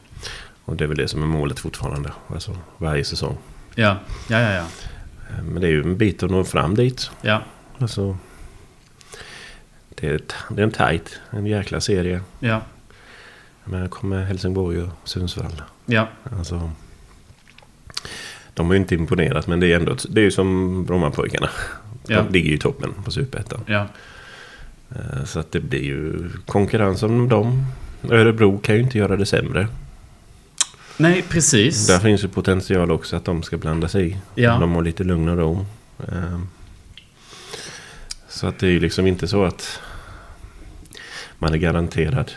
Och 0.65 0.77
det 0.77 0.85
är 0.85 0.89
väl 0.89 0.97
det 0.97 1.09
som 1.09 1.23
är 1.23 1.27
målet 1.27 1.59
fortfarande. 1.59 2.13
Alltså 2.29 2.57
varje 2.79 3.05
säsong. 3.05 3.37
Ja, 3.75 3.97
ja, 4.29 4.41
ja. 4.41 4.53
ja. 4.53 4.67
Eh, 5.31 5.43
Men 5.43 5.61
det 5.61 5.67
är 5.67 5.71
ju 5.71 5.83
en 5.83 5.97
bit 5.97 6.23
att 6.23 6.31
nå 6.31 6.45
fram 6.45 6.75
dit. 6.75 7.11
ja. 7.23 7.43
Alltså... 7.79 8.17
Det 9.95 10.09
är, 10.09 10.21
det 10.49 10.63
är 10.63 10.65
en 10.65 10.71
tight, 10.71 11.21
en 11.31 11.47
jäkla 11.47 11.81
serie. 11.81 12.21
Ja, 12.41 12.63
Men 13.65 13.81
här 13.81 13.89
kommer 13.89 14.25
Helsingborg 14.25 14.83
och 14.83 14.89
Sundsvall. 15.05 15.63
ja, 15.87 16.09
Alltså, 16.39 16.71
de 18.55 18.67
har 18.67 18.75
ju 18.75 18.81
inte 18.81 18.95
imponerat 18.95 19.47
men 19.47 19.61
det 19.61 19.73
är 19.73 19.77
ändå 19.77 19.97
det 20.09 20.21
är 20.21 20.25
ju 20.25 20.31
som 20.31 20.85
Brommapojkarna. 20.85 21.49
Ja. 22.07 22.23
De 22.23 22.33
ligger 22.33 22.49
ju 22.49 22.55
i 22.55 22.59
toppen 22.59 22.93
på 23.05 23.11
Superettan. 23.11 23.61
ja. 23.67 23.87
Eh, 24.91 25.25
Så 25.25 25.39
att 25.41 25.53
det 25.53 25.61
blir 25.61 25.83
ju 25.83 26.31
konkurrens 26.47 27.03
om 27.03 27.29
dem. 27.29 27.67
Örebro 28.11 28.59
kan 28.59 28.75
ju 28.75 28.81
inte 28.83 28.99
göra 28.99 29.17
det 29.17 29.27
sämre. 29.27 29.69
Nej, 30.97 31.23
precis. 31.29 31.87
Där 31.87 31.99
finns 31.99 32.25
ju 32.25 32.29
potential 32.29 32.91
också 32.91 33.17
att 33.17 33.25
de 33.25 33.43
ska 33.43 33.57
blanda 33.57 33.89
sig 33.89 34.09
i. 34.11 34.17
Ja. 34.35 34.59
De 34.59 34.73
har 34.73 34.83
lite 34.83 35.05
lugn 35.05 35.29
och 35.29 35.37
ro. 35.39 35.67
Eh, 36.09 36.39
Så 38.29 38.47
att 38.47 38.59
det 38.59 38.67
är 38.67 38.71
ju 38.71 38.81
liksom 38.81 39.07
inte 39.07 39.29
så 39.29 39.45
att 39.45 39.81
man 41.39 41.53
är 41.53 41.57
garanterad 41.59 42.33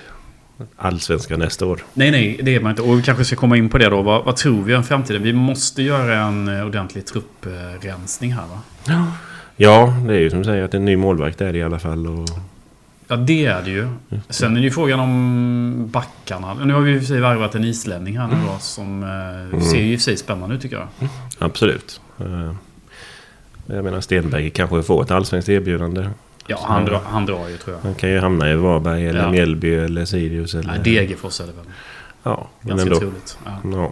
allsvenska 0.75 1.37
nästa 1.37 1.65
år. 1.65 1.83
Nej, 1.93 2.11
nej, 2.11 2.39
det 2.43 2.55
är 2.55 2.59
man 2.59 2.69
inte. 2.69 2.81
Och 2.81 2.99
vi 2.99 3.03
kanske 3.03 3.25
ska 3.25 3.35
komma 3.35 3.57
in 3.57 3.69
på 3.69 3.77
det 3.77 3.89
då. 3.89 4.01
Vad, 4.01 4.25
vad 4.25 4.35
tror 4.35 4.63
vi 4.63 4.75
om 4.75 4.83
framtiden? 4.83 5.23
Vi 5.23 5.33
måste 5.33 5.81
göra 5.83 6.15
en 6.17 6.47
eh, 6.59 6.65
ordentlig 6.65 7.05
trupprensning 7.05 8.33
här 8.33 8.43
va? 8.47 8.61
Ja, 9.55 9.93
det 10.07 10.13
är 10.13 10.19
ju 10.19 10.29
som 10.29 10.39
du 10.39 10.45
säger 10.45 10.63
att 10.63 10.73
en 10.73 10.85
ny 10.85 10.95
målvakt 10.97 11.41
är 11.41 11.53
det 11.53 11.57
i 11.59 11.63
alla 11.63 11.79
fall. 11.79 12.07
Och 12.07 12.29
Ja, 13.09 13.15
det 13.15 13.45
är 13.45 13.61
det 13.61 13.69
ju. 13.71 13.87
Sen 14.29 14.51
är 14.51 14.55
det 14.55 14.63
ju 14.63 14.71
frågan 14.71 14.99
om 14.99 15.89
backarna. 15.91 16.53
Nu 16.53 16.73
har 16.73 16.81
vi 16.81 16.91
i 16.93 16.97
och 16.97 17.01
för 17.01 17.07
sig 17.07 17.19
varvat 17.21 17.55
en 17.55 17.63
islänning 17.63 18.17
här 18.17 18.27
nu 18.27 18.33
då. 18.47 18.55
Som 18.59 19.03
eh, 19.53 19.59
ser 19.59 19.77
ju 19.77 19.93
i 19.93 19.95
och 19.95 19.99
för 19.99 20.03
sig 20.03 20.17
spännande 20.17 20.55
ut 20.55 20.61
tycker 20.61 20.75
jag. 20.75 21.09
Absolut. 21.39 22.01
Eh, 22.19 22.53
Jag 23.65 23.83
menar 23.83 24.01
Stenberg 24.01 24.49
kanske 24.49 24.83
får 24.83 25.03
ett 25.03 25.11
allsvenskt 25.11 25.49
erbjudande. 25.49 26.09
Ja, 26.47 26.65
han, 26.67 26.85
drar, 26.85 27.01
han 27.05 27.25
drar 27.25 27.47
ju 27.47 27.57
tror 27.57 27.75
jag. 27.75 27.83
Han 27.83 27.95
kan 27.95 28.09
ju 28.09 28.19
hamna 28.19 28.51
i 28.51 28.55
Varberg 28.55 29.07
eller 29.07 29.19
Ja. 29.23 29.31
Mjällby 29.31 29.75
eller 29.75 30.05
Sirius. 30.05 30.53
Eller, 30.55 30.67
Nej, 30.67 30.79
Degerfors 30.83 31.39
är 31.41 31.45
det 31.47 31.51
väl. 31.53 31.65
Ja, 32.23 32.49
men 32.61 32.69
Ganska 32.69 32.87
ändå. 32.87 32.99
troligt. 32.99 33.37
Ja. 33.45 33.51
Ja. 33.63 33.91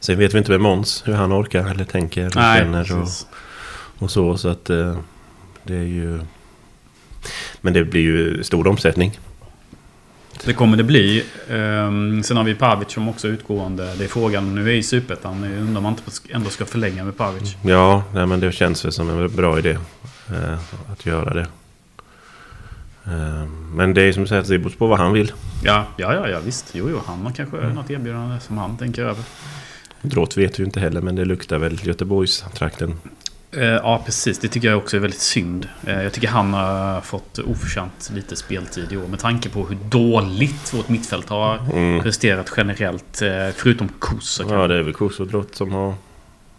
Sen 0.00 0.18
vet 0.18 0.34
vi 0.34 0.38
inte 0.38 0.50
med 0.50 0.60
Måns 0.60 1.02
hur 1.06 1.12
han 1.14 1.32
orkar 1.32 1.70
eller 1.70 1.84
tänker 1.84 2.20
eller 2.20 2.40
Nej, 2.40 2.58
känner 2.58 3.02
och, 3.02 3.08
och 3.98 4.10
så. 4.10 4.36
Så 4.36 4.48
att 4.48 4.70
eh, 4.70 4.98
det 5.62 5.74
är 5.76 5.82
ju... 5.82 6.20
Men 7.60 7.72
det 7.72 7.84
blir 7.84 8.02
ju 8.02 8.42
stor 8.42 8.66
omsättning. 8.66 9.18
Det 10.44 10.52
kommer 10.52 10.76
det 10.76 10.84
bli. 10.84 11.24
Ehm, 11.50 12.22
sen 12.22 12.36
har 12.36 12.44
vi 12.44 12.54
Pavic 12.54 12.92
som 12.92 13.08
också 13.08 13.28
är 13.28 13.32
utgående. 13.32 13.94
Det 13.94 14.04
är 14.04 14.08
frågan. 14.08 14.54
Nu 14.54 14.68
är 14.70 14.74
i 14.74 14.82
Superettan. 14.82 15.44
Undrar 15.44 15.76
om 15.76 15.82
man 15.82 15.92
inte 15.92 16.02
ändå 16.34 16.50
ska 16.50 16.64
förlänga 16.64 17.04
med 17.04 17.16
Pavic. 17.16 17.56
Ja, 17.62 18.02
nej, 18.14 18.26
men 18.26 18.40
det 18.40 18.52
känns 18.52 18.84
väl 18.84 18.92
som 18.92 19.10
en 19.10 19.36
bra 19.36 19.58
idé 19.58 19.78
eh, 20.32 20.58
att 20.92 21.06
göra 21.06 21.34
det. 21.34 21.46
Eh, 23.06 23.46
men 23.74 23.94
det 23.94 24.02
är 24.02 24.12
som 24.12 24.26
sagt, 24.26 24.48
det 24.48 24.58
beror 24.58 24.70
på 24.70 24.86
vad 24.86 24.98
han 24.98 25.12
vill. 25.12 25.32
Ja, 25.64 25.84
ja, 25.96 26.14
ja, 26.14 26.28
ja 26.28 26.38
visst. 26.44 26.66
Jo, 26.72 26.88
jo, 26.90 27.00
han 27.06 27.24
har 27.26 27.32
kanske 27.32 27.56
något 27.56 27.90
erbjudande 27.90 28.40
som 28.40 28.58
han 28.58 28.76
tänker 28.76 29.02
över. 29.02 29.24
Dråt 30.02 30.36
vet 30.36 30.58
ju 30.60 30.64
inte 30.64 30.80
heller, 30.80 31.00
men 31.00 31.16
det 31.16 31.24
luktar 31.24 31.58
väl 31.58 31.86
Göteborgstrakten. 31.86 32.94
Eh, 33.52 33.62
ja, 33.64 34.02
precis. 34.04 34.38
Det 34.38 34.48
tycker 34.48 34.68
jag 34.68 34.78
också 34.78 34.96
är 34.96 35.00
väldigt 35.00 35.20
synd. 35.20 35.68
Eh, 35.86 36.02
jag 36.02 36.12
tycker 36.12 36.28
han 36.28 36.54
har 36.54 37.00
fått 37.00 37.38
oförtjänt 37.38 38.10
lite 38.14 38.36
speltid 38.36 38.92
i 38.92 38.96
år. 38.96 39.08
Med 39.08 39.18
tanke 39.18 39.48
på 39.48 39.66
hur 39.66 39.76
dåligt 39.88 40.74
vårt 40.74 40.88
mittfält 40.88 41.28
har 41.28 41.58
Mm. 41.72 42.02
presterat 42.02 42.52
generellt. 42.56 43.22
Eh, 43.22 43.28
förutom 43.56 43.88
Kosa. 43.88 44.44
Ja, 44.50 44.66
det 44.66 44.74
är 44.78 44.82
väl 44.82 44.92
Kos 44.94 45.20
och 45.20 45.26
Drott 45.26 45.54
som 45.54 45.72
har... 45.72 45.94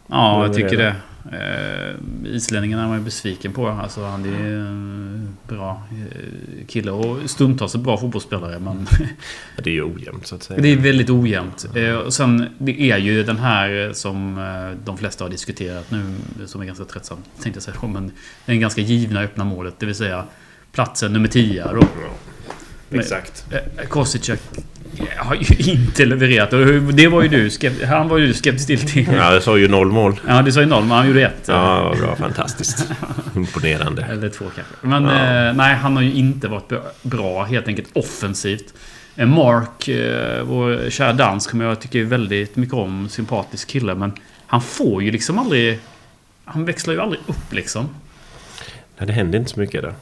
Ja, 0.08 0.46
jag 0.46 0.56
tycker 0.56 0.78
det. 0.78 0.96
Eh, 1.32 1.96
islänningen 2.36 2.80
är 2.80 2.88
man 2.88 2.98
ju 2.98 3.04
besviken 3.04 3.54
på. 3.54 3.68
Alltså, 3.68 4.04
han 4.04 4.26
är 4.26 4.30
ju 4.30 4.60
en 4.60 5.38
bra 5.48 5.84
eh, 5.92 6.66
kille 6.68 6.92
och 6.92 7.30
stundtals 7.30 7.76
en 7.76 7.84
bra 7.84 7.98
fotbollsspelare. 7.98 8.60
Men 8.60 8.88
det 9.64 9.70
är 9.70 9.74
ju 9.74 9.84
ojämnt 9.84 10.28
så 10.28 10.36
att 10.36 10.44
säga. 10.44 10.62
det 10.62 10.68
är 10.68 10.78
väldigt 10.78 11.10
ojämnt. 11.10 11.66
Eh, 11.76 11.94
och 11.94 12.14
sen, 12.14 12.46
det 12.58 12.92
är 12.92 12.98
ju 12.98 13.24
den 13.24 13.38
här 13.38 13.92
som 13.94 14.38
eh, 14.38 14.86
de 14.86 14.98
flesta 14.98 15.24
har 15.24 15.30
diskuterat 15.30 15.92
nu, 15.92 16.16
som 16.46 16.62
är 16.62 16.66
ganska 16.66 16.86
tröttsam, 16.86 17.18
tänkte 17.42 17.58
jag 17.58 17.64
säga. 17.64 17.88
Men 17.88 18.12
den 18.46 18.60
ganska 18.60 18.82
givna 18.82 19.22
öppna 19.22 19.44
målet, 19.44 19.80
det 19.80 19.86
vill 19.86 19.96
säga 19.96 20.24
platsen 20.72 21.14
nummer 21.14 21.28
10 21.28 21.64
då. 21.74 21.88
Exakt. 22.92 23.46
Eh, 23.52 23.88
Kostic 24.98 25.18
har 25.18 25.36
ju 25.36 25.72
inte 25.72 26.06
levererat. 26.06 26.52
Det 26.98 27.08
var 27.08 27.24
ju 27.24 27.28
du 27.30 27.86
Han 27.86 28.08
var 28.08 28.18
ju 28.18 28.34
skeptisk 28.34 28.94
till. 28.94 29.08
Ja, 29.14 29.34
jag 29.34 29.44
sa 29.44 29.58
ju 29.58 29.68
noll 29.68 29.92
mål. 29.92 30.20
Ja, 30.28 30.42
du 30.42 30.52
sa 30.52 30.60
ju 30.60 30.66
noll, 30.66 30.84
men 30.84 30.98
han 30.98 31.08
gjorde 31.08 31.26
ett. 31.26 31.44
Ja, 31.48 31.96
bra. 32.00 32.16
Fantastiskt. 32.16 32.92
Imponerande. 33.36 34.02
Eller 34.12 34.30
två 34.30 34.46
kanske. 34.56 34.74
Men 34.82 35.04
Ja. 35.04 35.48
eh, 35.48 35.54
nej, 35.54 35.76
han 35.76 35.96
har 35.96 36.04
ju 36.04 36.14
inte 36.14 36.48
varit 36.48 36.72
bra- 37.02 37.44
helt 37.44 37.68
enkelt 37.68 37.90
offensivt. 37.94 38.74
Eh, 39.16 39.28
Mark, 39.28 39.88
eh, 39.88 40.44
vår 40.44 40.90
kära 40.90 41.14
dansk, 41.14 41.50
som 41.50 41.62
jag 41.62 41.80
tycker 41.80 42.04
väldigt 42.04 42.56
mycket 42.56 42.74
om, 42.76 43.10
sympatisk 43.10 43.68
kille. 43.68 43.96
Men 43.96 44.14
han 44.48 44.62
får 44.62 45.04
ju 45.04 45.12
liksom 45.12 45.40
aldrig... 45.40 45.80
Han 46.46 46.66
växlar 46.66 46.94
ju 46.94 47.02
aldrig 47.02 47.22
upp 47.28 47.54
liksom. 47.54 47.90
Nej, 48.98 49.08
det 49.08 49.14
händer 49.14 49.40
inte 49.40 49.52
så 49.52 49.60
mycket 49.60 49.82
där. 49.82 49.94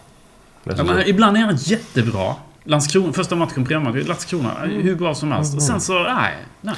Det 0.63 0.71
är 0.71 0.73
Ja, 0.73 0.77
så- 0.77 0.83
men 0.83 1.07
ibland 1.07 1.37
är 1.37 1.41
han 1.41 1.55
jättebra. 1.55 2.35
Landskrona, 2.67 3.13
första 3.13 3.35
matchen 3.35 3.65
på 3.65 3.73
hemma, 3.73 3.91
Landskrona, 3.91 4.51
hur 4.65 4.95
bra 4.95 5.15
som 5.15 5.31
helst. 5.31 5.55
Och 5.55 5.63
sen 5.63 5.81
så, 5.81 6.03
nej. 6.03 6.33
nej. 6.61 6.75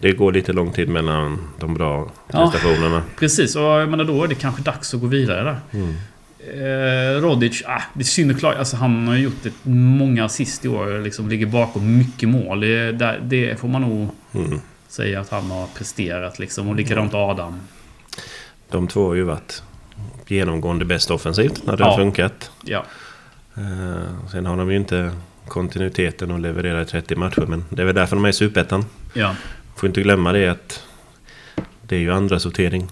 Det 0.00 0.12
går 0.12 0.32
lite 0.32 0.52
lång 0.52 0.72
tid 0.72 0.88
mellan 0.88 1.38
de 1.58 1.74
bra 1.74 2.10
Ja. 2.32 2.50
prestationerna. 2.50 3.02
Precis, 3.18 3.56
och 3.56 3.62
jag 3.62 3.88
menar 3.88 4.04
då 4.04 4.24
är 4.24 4.28
det 4.28 4.34
kanske 4.34 4.62
dags 4.62 4.94
att 4.94 5.00
gå 5.00 5.06
vidare 5.06 5.42
där. 5.42 5.60
Mm. 5.80 5.94
Eh, 6.54 7.20
Rodic, 7.22 7.62
ah, 7.66 7.82
det 7.94 8.00
är 8.00 8.04
synd 8.04 8.30
att 8.30 8.38
klara. 8.38 8.58
Alltså 8.58 8.76
han 8.76 9.08
har 9.08 9.16
gjort 9.16 9.46
ett, 9.46 9.52
många 9.62 10.24
assist 10.24 10.64
i 10.64 10.68
år. 10.68 11.02
Liksom 11.02 11.28
ligger 11.28 11.46
bakom 11.46 11.98
mycket 11.98 12.28
mål. 12.28 12.60
Det, 12.60 12.92
där, 12.92 13.20
det 13.22 13.60
får 13.60 13.68
man 13.68 13.82
nog 13.82 14.08
Mm. 14.34 14.60
säga 14.88 15.20
att 15.20 15.30
han 15.30 15.50
har 15.50 15.66
presterat 15.66 16.38
liksom. 16.38 16.68
Och 16.68 16.74
likadant 16.76 17.14
Adam. 17.14 17.60
De 18.70 18.88
två 18.88 19.06
har 19.08 19.14
ju 19.14 19.22
varit 19.22 19.62
genomgående 20.26 20.84
bäst 20.84 21.10
offensivt 21.10 21.66
när 21.66 21.76
det 21.76 21.82
Ja. 21.84 21.90
har 21.90 21.96
funkat. 21.96 22.50
Ja. 22.64 22.84
Eh, 23.56 24.28
sen 24.32 24.46
har 24.46 24.56
de 24.56 24.70
ju 24.70 24.76
inte 24.76 25.12
kontinuiteten 25.50 26.30
att 26.30 26.40
leverera 26.40 26.82
i 26.82 26.84
30 26.84 27.16
matcher. 27.16 27.44
Men 27.48 27.64
det 27.68 27.82
är 27.82 27.86
väl 27.86 27.94
därför 27.94 28.16
de 28.16 28.24
är 28.24 28.28
i 28.28 28.32
Superettan. 28.32 28.84
Ja. 29.12 29.34
Får 29.76 29.86
inte 29.86 30.02
glömma 30.02 30.32
det 30.32 30.48
att 30.48 30.86
det 31.82 31.96
är 31.96 32.00
ju 32.00 32.12
andra 32.12 32.38
sortering. 32.38 32.88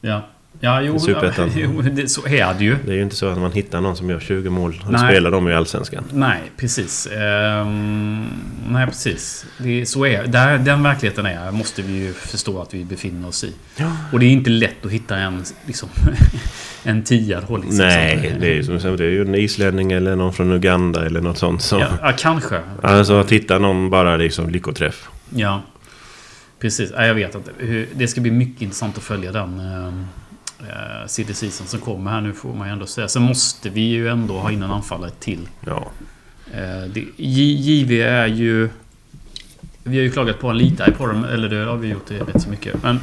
Ja. 0.00 0.22
Ja, 0.60 0.80
jo, 0.82 0.98
Superettan. 0.98 1.50
jo 1.56 1.82
det, 1.82 2.08
så 2.08 2.26
är 2.26 2.54
det 2.54 2.64
ju. 2.64 2.76
Det 2.86 2.92
är 2.92 2.96
ju 2.96 3.02
inte 3.02 3.16
så 3.16 3.28
att 3.28 3.38
man 3.38 3.52
hittar 3.52 3.80
någon 3.80 3.96
som 3.96 4.10
gör 4.10 4.20
20 4.20 4.50
mål 4.50 4.82
och 4.86 4.92
Nej. 4.92 5.00
spelar 5.10 5.30
dem 5.30 5.48
i 5.48 5.54
Allsvenskan. 5.54 6.04
Nej, 6.12 6.40
precis. 6.56 7.06
Ehm, 7.06 8.26
nej, 8.68 8.86
precis. 8.86 9.46
Det, 9.58 9.86
så 9.86 10.06
är 10.06 10.26
där, 10.26 10.58
Den 10.58 10.82
verkligheten 10.82 11.26
är, 11.26 11.50
måste 11.50 11.82
vi 11.82 11.92
ju 11.92 12.12
förstå 12.12 12.62
att 12.62 12.74
vi 12.74 12.84
befinner 12.84 13.28
oss 13.28 13.44
i. 13.44 13.52
Ja. 13.76 13.92
Och 14.12 14.20
det 14.20 14.26
är 14.26 14.30
inte 14.30 14.50
lätt 14.50 14.84
att 14.86 14.90
hitta 14.92 15.16
en, 15.16 15.44
liksom, 15.66 15.88
en 16.84 17.02
tia 17.02 17.40
då, 17.48 17.56
liksom. 17.56 17.76
Nej, 17.78 18.36
det 18.40 18.46
är 18.50 18.54
ju 18.54 18.80
som 18.80 18.96
det 18.96 19.04
är 19.04 19.10
ju 19.10 19.22
en 19.22 19.34
islänning 19.34 19.92
eller 19.92 20.16
någon 20.16 20.32
från 20.32 20.52
Uganda 20.52 21.06
eller 21.06 21.20
något 21.20 21.38
sånt. 21.38 21.62
Som, 21.62 21.80
Ja, 21.80 22.12
kanske. 22.18 22.60
Alltså 22.82 23.20
att 23.20 23.32
hitta 23.32 23.58
någon 23.58 23.90
bara 23.90 24.16
liksom 24.16 24.50
lyckoträff. 24.50 25.08
Ja. 25.30 25.62
Precis. 26.60 26.90
Ja, 26.96 27.06
jag 27.06 27.14
vet. 27.14 27.36
Hur- 27.58 27.88
Det 27.94 28.08
ska 28.08 28.20
bli 28.20 28.30
mycket 28.30 28.62
intressant 28.62 28.96
att 28.96 29.02
följa 29.02 29.32
den 29.32 29.60
uh, 30.60 31.06
silly 31.06 31.34
season 31.34 31.66
som 31.66 31.80
kommer 31.80 32.10
här 32.10 32.20
nu 32.20 32.32
får 32.32 32.54
man 32.54 32.66
ju 32.68 32.72
ändå 32.72 32.86
säga. 32.86 33.08
Sen 33.08 33.22
måste 33.22 33.70
vi 33.70 33.80
ju 33.80 34.08
ändå 34.08 34.38
ha 34.38 34.50
in 34.50 34.62
en 34.62 34.70
anfallare 34.70 35.10
till. 35.10 35.48
Ja. 35.66 35.90
Eh, 36.52 36.90
det, 36.90 37.04
JV 37.16 38.02
är 38.02 38.26
ju... 38.26 38.68
Vi 39.82 39.96
har 39.96 40.02
ju 40.02 40.10
klagat 40.10 40.40
på 40.40 40.46
honom 40.46 40.62
lite 40.62 40.92
på 40.98 41.06
dem, 41.06 41.24
eller 41.24 41.48
det 41.48 41.64
har 41.64 41.76
vi 41.76 41.88
gjort 41.88 42.06
det 42.08 42.18
rätt 42.18 42.42
så 42.42 42.50
mycket. 42.50 42.82
Men... 42.82 43.00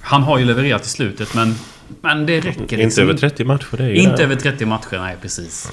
Han 0.00 0.22
har 0.22 0.38
ju 0.38 0.44
levererat 0.44 0.86
i 0.86 0.88
slutet, 0.88 1.34
men... 1.34 1.54
Men 2.00 2.26
det 2.26 2.40
räcker 2.40 2.62
Inte 2.62 2.76
liksom 2.76 3.04
över 3.04 3.14
30 3.14 3.44
matcher, 3.44 3.76
det 3.76 3.84
är 3.84 3.94
Inte 3.94 4.16
det. 4.16 4.22
över 4.22 4.36
30 4.36 4.66
matcher, 4.66 4.98
nej 4.98 5.16
precis. 5.22 5.72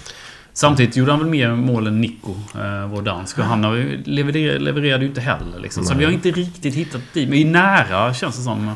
Samtidigt 0.53 0.95
gjorde 0.95 1.11
han 1.11 1.19
väl 1.19 1.29
mer 1.29 1.55
mål 1.55 1.87
än 1.87 2.01
Nico, 2.01 2.31
eh, 2.55 2.87
vår 2.87 3.01
dansk. 3.01 3.39
Och 3.39 3.45
han 3.45 3.63
har 3.63 3.75
ju 3.75 4.03
leverer, 4.03 4.59
levererade 4.59 5.03
ju 5.03 5.09
inte 5.09 5.21
heller 5.21 5.59
liksom. 5.59 5.83
Så 5.85 5.95
vi 5.95 6.05
har 6.05 6.11
inte 6.11 6.31
riktigt 6.31 6.75
hittat 6.75 7.01
dit. 7.13 7.29
Vi 7.29 7.41
är 7.41 7.45
nära, 7.45 8.13
känns 8.13 8.37
det 8.37 8.43
som. 8.43 8.75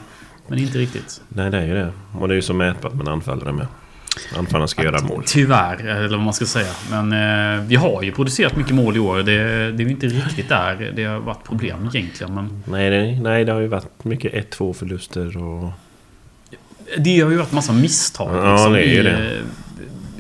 Men 0.51 0.59
inte 0.59 0.77
riktigt. 0.77 1.21
Nej, 1.29 1.51
det 1.51 1.57
är 1.57 1.65
ju 1.65 1.73
det. 1.73 1.91
Och 2.19 2.27
det 2.27 2.33
är 2.33 2.35
ju 2.35 2.41
så 2.41 2.53
mätbart 2.53 2.93
med 2.93 3.07
anfallare 3.07 3.51
med. 3.51 3.67
Anfallarna 4.37 4.67
ska 4.67 4.83
göra 4.83 5.01
mål. 5.01 5.23
Tyvärr, 5.25 5.85
eller 5.87 6.17
vad 6.17 6.25
man 6.25 6.33
ska 6.33 6.45
säga. 6.45 6.71
Men 6.89 7.11
eh, 7.57 7.63
vi 7.63 7.75
har 7.75 8.03
ju 8.03 8.11
producerat 8.11 8.55
mycket 8.55 8.75
mål 8.75 8.95
i 8.97 8.99
år. 8.99 9.17
Det, 9.17 9.23
det 9.71 9.83
är 9.83 9.85
ju 9.85 9.89
inte 9.89 10.07
riktigt 10.07 10.49
där 10.49 10.91
det 10.95 11.03
har 11.03 11.19
varit 11.19 11.43
problem 11.43 11.89
egentligen. 11.93 12.33
Men 12.35 12.63
Nej, 12.65 12.89
nej, 12.89 13.19
nej, 13.21 13.45
det 13.45 13.51
har 13.51 13.59
ju 13.59 13.67
varit 13.67 14.03
mycket 14.03 14.53
1-2 14.55 14.73
förluster 14.73 15.37
och... 15.37 15.69
det 16.97 17.19
har 17.19 17.31
ju 17.31 17.37
varit 17.37 17.51
massa 17.51 17.73
misstag. 17.73 18.35
Ja, 18.35 18.51
liksom, 18.53 18.73
det 18.73 18.87
är 18.87 18.93
ju 18.95 19.03
det. 19.03 19.41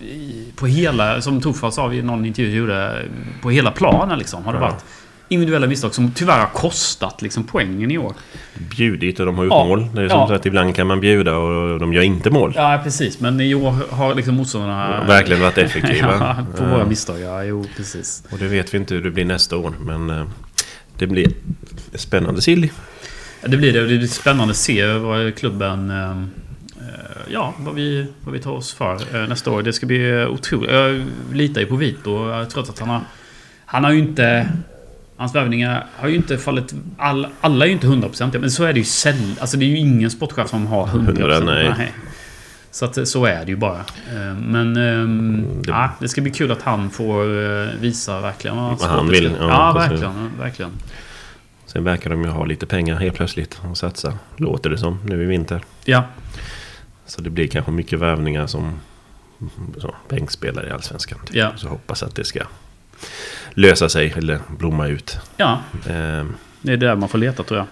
I, 0.05 0.45
på 0.55 0.67
hela, 0.67 1.21
som 1.21 1.41
Toffa 1.41 1.71
sa 1.71 1.93
i 1.93 2.01
någon 2.01 2.25
intervju 2.25 2.57
gjorde, 2.57 3.05
på 3.41 3.49
hela 3.49 3.71
planen 3.71 4.19
liksom 4.19 4.45
har 4.45 4.53
det 4.53 4.59
Ja. 4.59 4.65
varit 4.65 4.85
individuella 5.31 5.67
misstag 5.67 5.93
som 5.95 6.11
tyvärr 6.11 6.39
har 6.39 6.47
kostat 6.47 7.21
liksom, 7.21 7.43
poängen 7.43 7.91
i 7.91 7.97
år. 7.97 8.13
Bjudit 8.75 9.19
och 9.19 9.25
de 9.25 9.37
har 9.37 9.43
gjort 9.43 9.53
Ja. 9.53 9.65
mål. 9.65 9.87
Det 9.95 10.01
är 10.01 10.09
som 10.09 10.19
Ja. 10.19 10.35
att 10.35 10.45
ibland 10.45 10.75
kan 10.75 10.87
man 10.87 10.99
bjuda 10.99 11.35
och 11.37 11.79
de 11.79 11.93
gör 11.93 12.01
inte 12.01 12.29
mål. 12.29 12.53
Ja, 12.55 12.79
precis. 12.83 13.19
Men 13.19 13.41
i 13.41 13.53
år 13.55 13.75
har 13.89 14.15
liksom 14.15 14.35
motståndarna... 14.35 15.03
Verkligen 15.07 15.41
varit 15.41 15.57
effektiva. 15.57 16.07
ja, 16.19 16.45
på 16.57 16.63
våra 16.65 16.85
misstag. 16.85 17.19
Ja, 17.19 17.43
jo, 17.43 17.65
precis. 17.77 18.23
Och 18.31 18.37
det 18.37 18.47
vet 18.47 18.73
vi 18.73 18.77
inte 18.77 18.93
hur 18.93 19.01
det 19.03 19.11
blir 19.11 19.25
nästa 19.25 19.57
år. 19.57 19.73
Men 19.81 20.09
eh, 20.09 20.23
det 20.97 21.07
blir 21.07 21.31
spännande 21.95 22.41
silly. 22.41 22.69
Ja, 23.41 23.47
Det 23.47 23.57
blir 23.57 23.73
det. 23.73 23.79
Det 23.81 23.97
blir 23.97 24.07
spännande 24.07 24.51
att 24.51 24.57
se 24.57 24.85
vad 24.93 25.35
klubben... 25.35 25.89
eh, 25.89 26.11
eh, 26.11 26.17
Ja, 27.29 27.53
vad 27.57 27.75
vi, 27.75 28.05
vad 28.21 28.33
vi 28.33 28.39
tar 28.39 28.51
oss 28.51 28.73
för 28.73 28.93
eh, 29.15 29.27
nästa 29.29 29.51
år. 29.51 29.61
Det 29.63 29.73
ska 29.73 29.85
bli 29.85 30.25
otroligt. 30.25 30.71
Jag 30.71 31.01
litar 31.33 31.61
ju 31.61 31.67
på 31.67 31.75
Vito. 31.75 32.29
Jag 32.31 32.49
tror 32.49 32.63
att 32.63 32.79
han 32.79 32.89
har... 32.89 33.01
Han 33.65 33.83
har 33.83 33.91
ju 33.91 33.99
inte... 33.99 34.47
Hans 35.21 35.35
värvningar 35.35 35.85
har 35.95 36.07
ju 36.07 36.15
inte 36.15 36.37
fallit... 36.37 36.73
All, 36.97 37.27
alla 37.41 37.65
är 37.65 37.67
ju 37.69 37.73
inte 37.73 37.87
100% 37.87 38.39
men 38.39 38.51
så 38.51 38.63
är 38.63 38.73
det 38.73 38.79
ju 38.79 38.85
sällan. 38.85 39.35
Alltså 39.39 39.57
det 39.57 39.65
är 39.65 39.67
ju 39.67 39.77
ingen 39.77 40.11
sportchef 40.11 40.49
som 40.49 40.67
har 40.67 40.87
100%. 40.87 40.89
Hundra, 41.05 41.39
nej. 41.39 41.93
Så 42.71 42.85
att 42.85 43.07
så 43.07 43.25
är 43.25 43.45
det 43.45 43.51
ju 43.51 43.55
bara. 43.57 43.79
Eh, 44.11 44.35
Men 44.37 44.77
ehm, 44.77 45.45
det- 45.61 45.69
ja, 45.71 45.89
det 45.99 46.07
ska 46.09 46.21
bli 46.21 46.31
kul 46.31 46.51
att 46.51 46.61
han 46.61 46.89
får 46.89 47.23
eh, 47.63 47.67
visa 47.79 48.21
verkligen 48.21 48.57
vad 48.57 48.79
Vad 48.79 48.89
han 48.89 49.07
vill, 49.09 49.35
ja, 49.39 49.47
Ja, 49.47 49.73
verkligen. 49.89 50.31
verkligen. 50.39 50.71
Sen 51.65 51.83
verkar 51.83 52.09
de 52.09 52.23
ju 52.23 52.29
ha 52.29 52.45
lite 52.45 52.65
pengar 52.65 52.95
helt 52.95 53.15
plötsligt 53.15 53.59
att 53.71 53.77
satsa. 53.77 54.13
Låter 54.37 54.69
det 54.69 54.77
som 54.77 54.99
nu 55.05 55.23
i 55.23 55.25
vinter. 55.25 55.61
Ja, 55.85 56.03
Så 57.05 57.21
det 57.21 57.29
blir 57.29 57.47
kanske 57.47 57.71
mycket 57.71 57.99
värvningar 57.99 58.47
som 58.47 58.79
så, 59.77 59.95
bänkspelare 60.09 60.67
i 60.67 60.71
Allsvenskan. 60.71 61.19
typ. 61.25 61.35
Ja. 61.35 61.51
Så 61.55 61.67
hoppas 61.67 62.03
att 62.03 62.15
det 62.15 62.23
ska 62.23 62.39
lösa 63.53 63.89
sig 63.89 64.13
eller 64.17 64.39
blomma 64.49 64.87
ut. 64.87 65.19
ja. 65.37 65.61
Eh, 65.73 66.25
Det 66.61 66.73
är 66.73 66.77
där 66.77 66.95
man 66.95 67.09
får 67.09 67.17
leta 67.17 67.43
tror 67.43 67.57
jag. 67.59 67.67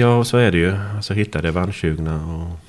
ja, 0.00 0.24
så 0.24 0.36
är 0.38 0.52
det 0.52 0.58
ju. 0.58 0.76
Alltså 0.96 1.14
hitta 1.14 1.42
revanschsugna 1.42 2.26
och, 2.26 2.60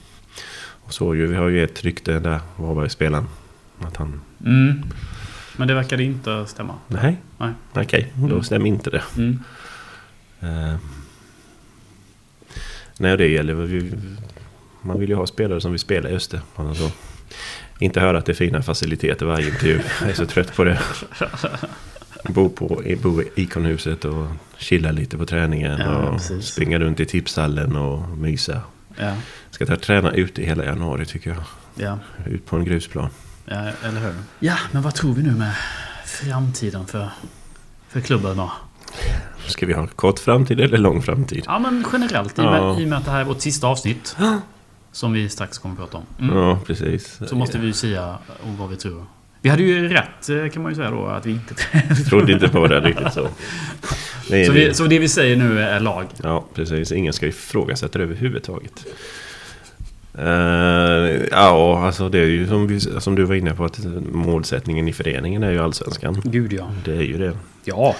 och 0.71 0.93
så 0.93 1.15
ju. 1.15 1.27
Vi 1.27 1.35
har 1.35 1.47
ju 1.49 1.63
ett 1.63 1.83
rykte 1.83 2.19
där, 2.19 2.39
Varbergsspelaren. 2.55 3.27
Att 3.79 3.97
han... 3.97 4.21
Mm. 4.45 4.83
Men 5.57 5.67
det 5.67 5.73
verkade 5.73 6.03
inte 6.03 6.45
stämma. 6.47 6.73
Nej, 6.87 7.17
Nej. 7.37 7.51
okej. 7.73 8.11
Då 8.15 8.25
Mm. 8.25 8.43
stämmer 8.43 8.65
inte 8.67 8.89
det. 8.89 9.03
Mm. 9.17 9.39
Eh, 10.39 10.75
nej, 12.97 13.17
det 13.17 13.27
gäller 13.27 13.53
ju- 13.67 13.91
Man 14.81 14.99
vill 14.99 15.09
ju 15.09 15.15
ha 15.15 15.27
spelare 15.27 15.61
som 15.61 15.71
vill 15.71 15.79
spela 15.79 16.09
i 16.09 16.15
Öster. 16.15 16.39
Alltså, 16.55 16.91
inte 17.79 17.99
höra 17.99 18.17
att 18.17 18.25
det 18.25 18.31
är 18.31 18.33
fina 18.33 18.61
faciliteter 18.61 19.25
varje 19.25 19.47
intervju. 19.49 19.79
Jag 20.01 20.09
är 20.09 20.13
så 20.13 20.25
trött 20.25 20.55
på 20.55 20.63
det. 20.63 20.79
Bo, 22.33 22.49
på, 22.49 22.81
bo 23.03 23.21
i 23.21 23.29
ikonhuset 23.35 24.05
och 24.05 24.27
chilla 24.57 24.91
lite 24.91 25.17
på 25.17 25.25
träningen. 25.25 25.79
Ja, 25.79 25.95
och 25.95 26.13
precis. 26.13 26.45
springa 26.45 26.79
runt 26.79 26.99
i 26.99 27.05
tipshallen 27.05 27.75
och 27.75 28.17
mysa. 28.17 28.61
Ja, 28.97 29.13
Ska 29.51 29.65
ta 29.65 29.75
träna 29.75 30.11
ute 30.11 30.41
i 30.41 30.45
hela 30.45 30.65
januari 30.65 31.05
tycker 31.05 31.29
jag. 31.29 31.43
ja, 31.75 31.99
Ut 32.25 32.45
på 32.45 32.55
en 32.55 32.65
grusplan. 32.65 33.09
ja, 33.45 33.55
eller 33.83 33.99
hur? 34.01 34.13
Ja, 34.39 34.55
men 34.71 34.81
vad 34.81 34.95
tror 34.95 35.13
vi 35.13 35.23
nu 35.23 35.31
med 35.31 35.53
framtiden 36.05 36.85
för, 36.87 37.09
för 37.87 38.01
klubben 38.01 38.37
då? 38.37 38.51
Ska 39.47 39.65
vi 39.65 39.73
ha 39.73 39.87
kort 39.87 40.19
framtid 40.19 40.59
eller 40.59 40.77
lång 40.77 41.01
framtid? 41.01 41.43
Ja, 41.45 41.59
men 41.59 41.85
generellt 41.93 42.39
i 42.39 42.41
och 42.41 42.45
med, 42.45 42.81
i 42.81 42.85
och 42.85 42.89
med 42.89 42.97
att 42.97 43.05
det 43.05 43.11
här 43.11 43.19
är 43.19 43.25
vårt 43.25 43.41
sista 43.41 43.67
avsnitt. 43.67 44.15
Som 44.91 45.13
vi 45.13 45.29
strax 45.29 45.57
kommer 45.57 45.73
att 45.73 45.79
prata 45.79 45.97
om. 45.97 46.03
Mm. 46.29 46.37
Ja, 46.37 46.59
precis. 46.65 47.19
Så 47.27 47.35
måste 47.35 47.57
vi 47.57 47.67
ju 47.67 47.73
säga 47.73 48.17
om 48.43 48.57
vad 48.57 48.69
vi 48.69 48.75
tror. 48.75 49.05
Vi 49.41 49.49
hade 49.49 49.63
ju 49.63 49.87
rätt 49.87 50.29
eh, 50.29 50.49
kan 50.49 50.63
man 50.63 50.71
ju 50.71 50.75
säga 50.75 50.91
då 50.91 51.05
att 51.05 51.25
vi 51.25 51.31
inte... 51.31 51.55
Trodde 52.09 52.31
inte 52.31 52.49
på 52.49 52.67
det 52.67 52.79
riktigt 52.79 53.13
så. 53.13 53.27
Är 54.29 54.45
så, 54.45 54.51
vi, 54.51 54.73
så 54.73 54.85
det 54.85 54.99
vi 54.99 55.09
säger 55.09 55.35
nu 55.35 55.61
är 55.61 55.79
lag. 55.79 56.05
Ja, 56.23 56.45
precis. 56.53 56.91
Ingen 56.91 57.13
ska 57.13 57.27
ifrågasätta 57.27 57.97
det 57.97 58.03
överhuvudtaget. 58.03 58.85
Uh, 60.19 60.25
ja, 61.31 61.85
alltså 61.85 62.09
det 62.09 62.19
är 62.19 62.25
ju 62.25 62.47
som, 62.47 62.67
vi, 62.67 62.79
som 62.79 63.15
du 63.15 63.23
var 63.23 63.35
inne 63.35 63.53
på 63.53 63.65
att 63.65 63.79
målsättningen 64.11 64.87
i 64.87 64.93
föreningen 64.93 65.43
är 65.43 65.51
ju 65.51 65.59
allsvenskan. 65.59 66.21
Gud 66.23 66.53
ja. 66.53 66.71
Det 66.85 66.95
är 66.95 67.01
ju 67.01 67.17
det. 67.17 67.37
Ja. 67.63 67.95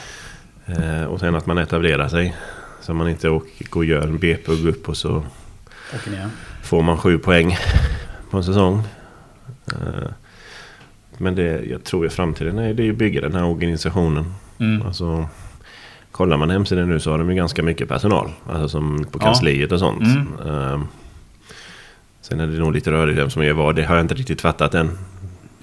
Eh, 0.66 1.04
och 1.04 1.20
sen 1.20 1.36
att 1.36 1.46
man 1.46 1.58
etablerar 1.58 2.08
sig. 2.08 2.36
Så 2.82 2.94
man 2.94 3.10
inte 3.10 3.30
åker, 3.30 3.66
går 3.70 3.82
och 3.82 3.86
gör 3.86 4.02
en 4.02 4.18
BP 4.18 4.52
och 4.52 4.58
går 4.58 4.70
upp 4.70 4.90
och 4.90 4.98
så 4.98 5.24
får 6.64 6.82
man 6.82 6.98
sju 6.98 7.18
poäng 7.18 7.58
på 8.32 8.38
en 8.38 8.44
säsong. 8.44 8.84
Eh, 9.68 10.10
men 11.20 11.36
det 11.36 11.62
jag 11.70 11.84
tror 11.84 12.06
i 12.06 12.10
framtiden 12.10 12.58
är 12.60 12.74
det 12.74 12.84
är 12.88 12.90
att 12.92 12.98
bygga 12.98 13.22
den 13.22 13.36
här 13.36 13.44
organisationen. 13.46 14.34
Mm. 14.60 14.88
Alltså, 14.88 15.28
kollar 16.12 16.38
man 16.38 16.50
hemsidan 16.50 16.90
nu 16.90 17.00
så 17.00 17.12
har 17.12 17.18
de 17.18 17.30
ju 17.30 17.36
ganska 17.36 17.64
mycket 17.64 17.88
personal. 17.90 18.30
Alltså 18.50 18.70
som 18.70 19.06
på 19.12 19.20
Ja. 19.22 19.26
kansliet 19.26 19.72
och 19.72 19.80
sånt. 19.80 20.02
Mm. 20.04 20.28
Ehm, 20.48 20.88
sen 22.22 22.40
är 22.40 22.48
det 22.48 22.60
nog 22.60 22.74
lite 22.74 22.92
rörigt 22.92 23.18
vem 23.20 23.30
som 23.30 23.44
gör 23.44 23.54
vad. 23.54 23.76
Det 23.76 23.84
har 23.84 23.96
jag 23.96 24.04
inte 24.04 24.14
riktigt 24.16 24.42
fattat 24.42 24.74
än. 24.76 24.98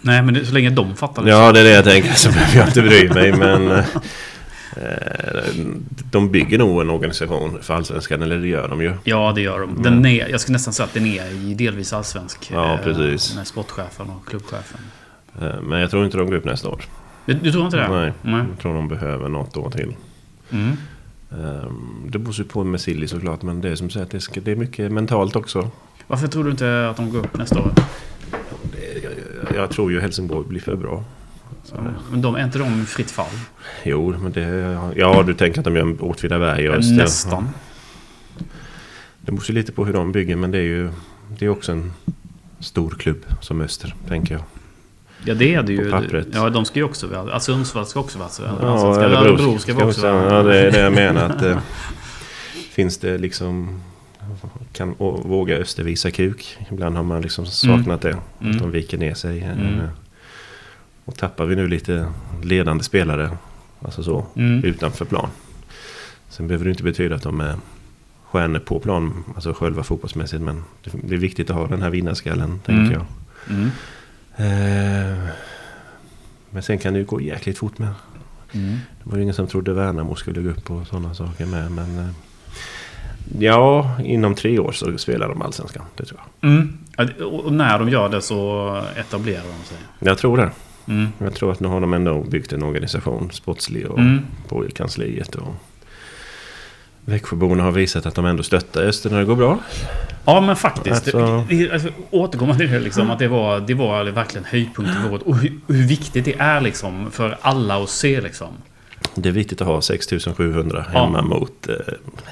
Nej, 0.01 0.23
men 0.23 0.35
det, 0.35 0.47
så 0.47 0.55
länge 0.55 0.71
de 0.71 0.97
fattar 0.97 1.23
det. 1.25 1.31
Ja, 1.31 1.53
det 1.53 1.61
är 1.61 1.65
det 1.65 1.71
jag 1.71 1.85
tänker. 1.85 2.13
Så 2.13 2.29
behöver 2.33 2.57
jag 2.59 2.69
inte 2.69 2.83
bry 2.83 3.09
mig. 3.09 3.33
Men 3.33 3.71
eh, 3.71 3.85
de 6.11 6.31
bygger 6.31 6.59
nog 6.59 6.81
en 6.81 6.91
organisation 6.91 7.59
för 7.63 7.75
Allsvenskan. 7.75 8.23
Eller 8.23 8.37
det 8.39 8.47
gör 8.49 8.69
de 8.69 8.83
ju. 8.83 8.93
Ja, 9.05 9.33
det 9.35 9.41
gör 9.41 9.61
de. 9.61 9.83
Den 9.83 10.07
är, 10.07 10.29
jag 10.29 10.41
skulle 10.41 10.53
nästan 10.53 10.75
säga 10.75 10.87
att 10.87 10.95
den 10.95 11.07
är 11.07 11.51
i 11.51 11.55
delvis 11.55 11.93
allsvensk. 11.93 12.51
Ja, 12.53 12.75
eh, 12.75 12.81
precis. 12.81 13.37
Med 13.37 13.47
sportchefen 13.47 14.11
och 14.11 14.29
klubbchefen. 14.29 14.81
Eh, 15.41 15.61
men 15.63 15.81
jag 15.81 15.91
tror 15.91 16.05
inte 16.05 16.17
de 16.17 16.27
går 16.27 16.37
upp 16.37 16.45
nästa 16.45 16.69
år. 16.69 16.83
Du, 17.27 17.35
du 17.35 17.53
tror 17.53 17.65
inte 17.65 17.77
det? 17.77 17.89
Nej, 17.89 18.13
Nej. 18.23 18.45
jag 18.51 18.59
tror 18.59 18.75
de 18.75 18.89
behöver 18.89 19.29
något 19.29 19.57
år 19.57 19.71
till. 19.71 19.97
Mm. 20.51 20.77
Ehm, 21.31 22.07
Det 22.09 22.19
beror 22.19 22.35
ju 22.35 22.45
på 22.45 22.65
med 22.65 22.81
Silly 22.81 23.09
såklart. 23.09 23.43
Men 23.43 23.61
det 23.61 23.69
är 23.69 23.75
som 23.75 23.91
sagt, 23.91 24.11
det 24.35 24.53
är 24.53 24.57
mycket 24.57 24.93
mentalt 24.93 25.37
också. 25.37 25.71
Varför 26.07 26.27
tror 26.27 26.45
du 26.45 26.51
inte 26.51 26.89
att 26.91 26.97
de 26.97 27.11
går 27.11 27.19
upp 27.19 27.39
nästa 27.39 27.61
år? 27.61 27.73
Jag, 29.55 29.71
tror 29.71 29.93
ju 29.93 30.01
Helsingborg 30.01 30.49
blir 30.49 30.61
för 30.61 30.77
bra. 30.77 31.05
Men 32.11 32.23
de, 32.23 32.35
är 32.35 32.45
inte 32.45 32.59
de 32.59 32.83
i 32.83 32.85
fritt 32.85 33.11
fall? 33.11 33.31
Jo, 33.85 34.15
men 34.19 34.33
det... 34.33 34.79
Ja, 34.97 35.23
du 35.23 35.35
tänker 35.35 35.59
att 35.61 35.65
de 35.65 35.77
gör 35.77 36.05
Åtvidaberg 36.05 36.69
och 36.69 36.75
Öster. 36.75 36.97
Nästan. 36.97 37.49
Det 39.21 39.33
beror 39.33 39.45
ju 39.49 39.55
lite 39.55 39.73
på 39.73 39.85
hur 39.85 39.93
de 39.93 40.13
bygger, 40.13 40.37
men 40.37 40.51
det 40.51 40.59
är 40.59 40.63
ju... 40.63 40.91
Det 41.39 41.45
är 41.45 41.49
också 41.49 41.73
en 41.73 41.93
stor 42.61 42.91
klubb 42.91 43.25
som 43.41 43.61
Öster, 43.61 43.95
tänker 44.09 44.35
jag. 44.35 44.43
Ja, 45.25 45.35
det 45.35 45.55
är 45.55 45.63
det 45.63 45.73
ju. 45.73 45.91
Pappret. 45.91 46.27
Ja, 46.33 46.51
de 46.51 46.65
ska 46.65 46.79
ju 46.79 46.85
också 46.85 47.07
vara... 47.07 47.33
Alltså 47.33 47.53
Sundsvall 47.53 47.87
ska 47.87 48.01
också 48.01 48.19
vara... 48.19 48.27
Alltså, 48.27 48.43
Ja, 48.43 48.97
Örebro, 49.05 49.59
ska 49.59 49.75
vara 49.75 49.87
också 49.87 50.01
ska 50.01 50.13
vara... 50.13 50.35
Ja, 50.35 50.43
det 50.43 50.59
är 50.59 50.71
det 50.73 50.81
jag 50.81 50.93
menar. 50.93 51.31
Att, 51.31 51.43
eh, 51.43 51.59
finns 52.71 52.99
det 52.99 53.19
liksom... 53.19 53.81
Kan 54.73 54.95
våga 54.99 55.57
Öster 55.57 55.83
visa 55.85 56.11
kuk? 56.11 56.59
Ibland 56.73 56.97
har 56.97 57.03
man 57.05 57.23
liksom 57.23 57.47
saknat 57.47 58.01
det. 58.01 58.17
Mm. 58.41 58.53
Att 58.53 58.59
de 58.59 58.71
viker 58.71 58.99
ner 58.99 59.15
sig. 59.15 59.39
eh, 59.43 59.51
Mm. 59.51 59.87
Och 61.05 61.17
tappar 61.17 61.47
vi 61.47 61.57
nu 61.57 61.69
lite 61.69 62.07
ledande 62.43 62.85
spelare, 62.85 63.31
alltså 63.83 64.03
så, 64.03 64.27
Mm. 64.37 64.65
utanför 64.65 65.05
plan. 65.05 65.29
Sen 66.29 66.49
behöver 66.49 66.65
det 66.65 66.71
inte 66.71 66.83
betyda 66.83 67.15
att 67.15 67.23
de 67.23 67.41
är 67.41 67.55
stjärnor 68.25 68.59
på 68.59 68.79
plan, 68.81 69.25
alltså 69.35 69.53
själva 69.55 69.83
fotbollsmässigt. 69.83 70.43
Men 70.43 70.65
det 70.85 70.91
det 71.05 71.15
är 71.15 71.19
viktigt 71.19 71.51
att 71.51 71.57
ha 71.57 71.67
den 71.67 71.83
här 71.83 71.91
vinnarskallen, 71.91 72.61
tänker 72.67 72.83
Mm. 72.83 72.93
jag. 72.93 73.05
Mm. 73.57 73.71
Eh, 74.37 75.19
Men 76.51 76.63
sen 76.63 76.79
kan 76.79 76.93
det 76.93 76.99
ju 76.99 77.05
gå 77.05 77.21
jäkligt 77.21 77.59
fort 77.59 77.79
med. 77.79 77.89
Mm. 78.53 78.71
Det 79.05 79.11
var 79.11 79.17
ju 79.17 79.23
ingen 79.23 79.35
som 79.35 79.47
trodde 79.47 79.73
Värnamo 79.73 80.15
skulle 80.15 80.41
gå 80.43 80.51
upp 80.51 80.71
och 80.71 80.87
sådana 80.87 81.15
saker 81.15 81.47
med. 81.47 81.71
Men 81.73 81.99
eh, 81.99 82.09
ja, 83.39 83.97
inom 84.05 84.35
tre 84.35 84.59
år 84.59 84.73
så 84.73 84.99
spelar 84.99 85.29
de 85.29 85.43
allsvenskan. 85.43 85.85
Det 85.97 86.05
tror 86.05 86.21
jag. 86.41 86.51
Mm. 86.51 86.79
Och 87.45 87.53
när 87.53 87.79
de 87.79 87.89
gör 87.89 88.09
det 88.09 88.23
så 88.23 88.71
etablerar 88.97 89.43
de 89.43 89.65
sig. 89.69 89.79
Jag 89.99 90.19
tror 90.19 90.37
det. 90.37 90.51
Mm. 90.89 91.09
Jag 91.19 91.35
tror 91.35 91.53
att 91.53 91.61
nu 91.61 91.69
har 91.69 91.81
de 91.81 91.95
ändå 91.95 92.23
byggt 92.23 92.53
en 92.53 92.63
organisation, 92.63 93.31
sportslig 93.33 93.87
och 93.87 93.99
Mm. 93.99 94.19
på 94.49 94.65
kansliet. 94.75 95.35
Och 95.35 95.55
Växjöborna 97.09 97.63
har 97.63 97.73
visat 97.73 98.07
att 98.07 98.15
de 98.15 98.25
ändå 98.27 98.43
stöttar 98.43 98.83
Öster 98.83 99.11
när 99.11 99.19
det 99.19 99.25
går 99.25 99.37
bra. 99.37 99.59
Ja 100.25 100.41
men 100.41 100.57
faktiskt. 100.57 101.15
Alltså- 101.15 101.45
alltså, 101.73 101.89
återkomma 102.11 102.55
till 102.55 102.71
det 102.71 102.79
liksom. 102.81 103.11
Att 103.11 103.19
det 103.19 103.29
var, 103.29 103.61
det 103.61 103.75
var 103.75 104.05
verkligen 104.05 104.45
höjdpunkten 104.45 105.03
för 105.03 105.13
året. 105.13 105.23
Och 105.23 105.37
hur, 105.37 105.53
hur 105.67 105.87
viktigt 105.89 106.25
det 106.25 106.35
är 106.39 106.61
liksom. 106.61 107.11
För 107.11 107.39
alla 107.41 107.83
att 107.83 107.91
se 107.91 108.21
liksom. 108.21 108.49
Det 109.15 109.29
är 109.29 109.33
viktigt 109.33 109.61
att 109.61 109.67
ha 109.67 109.81
6700 109.83 110.85
Ja. 110.93 111.05
hemma 111.05 111.23
mot 111.23 111.69
eh, 111.69 111.75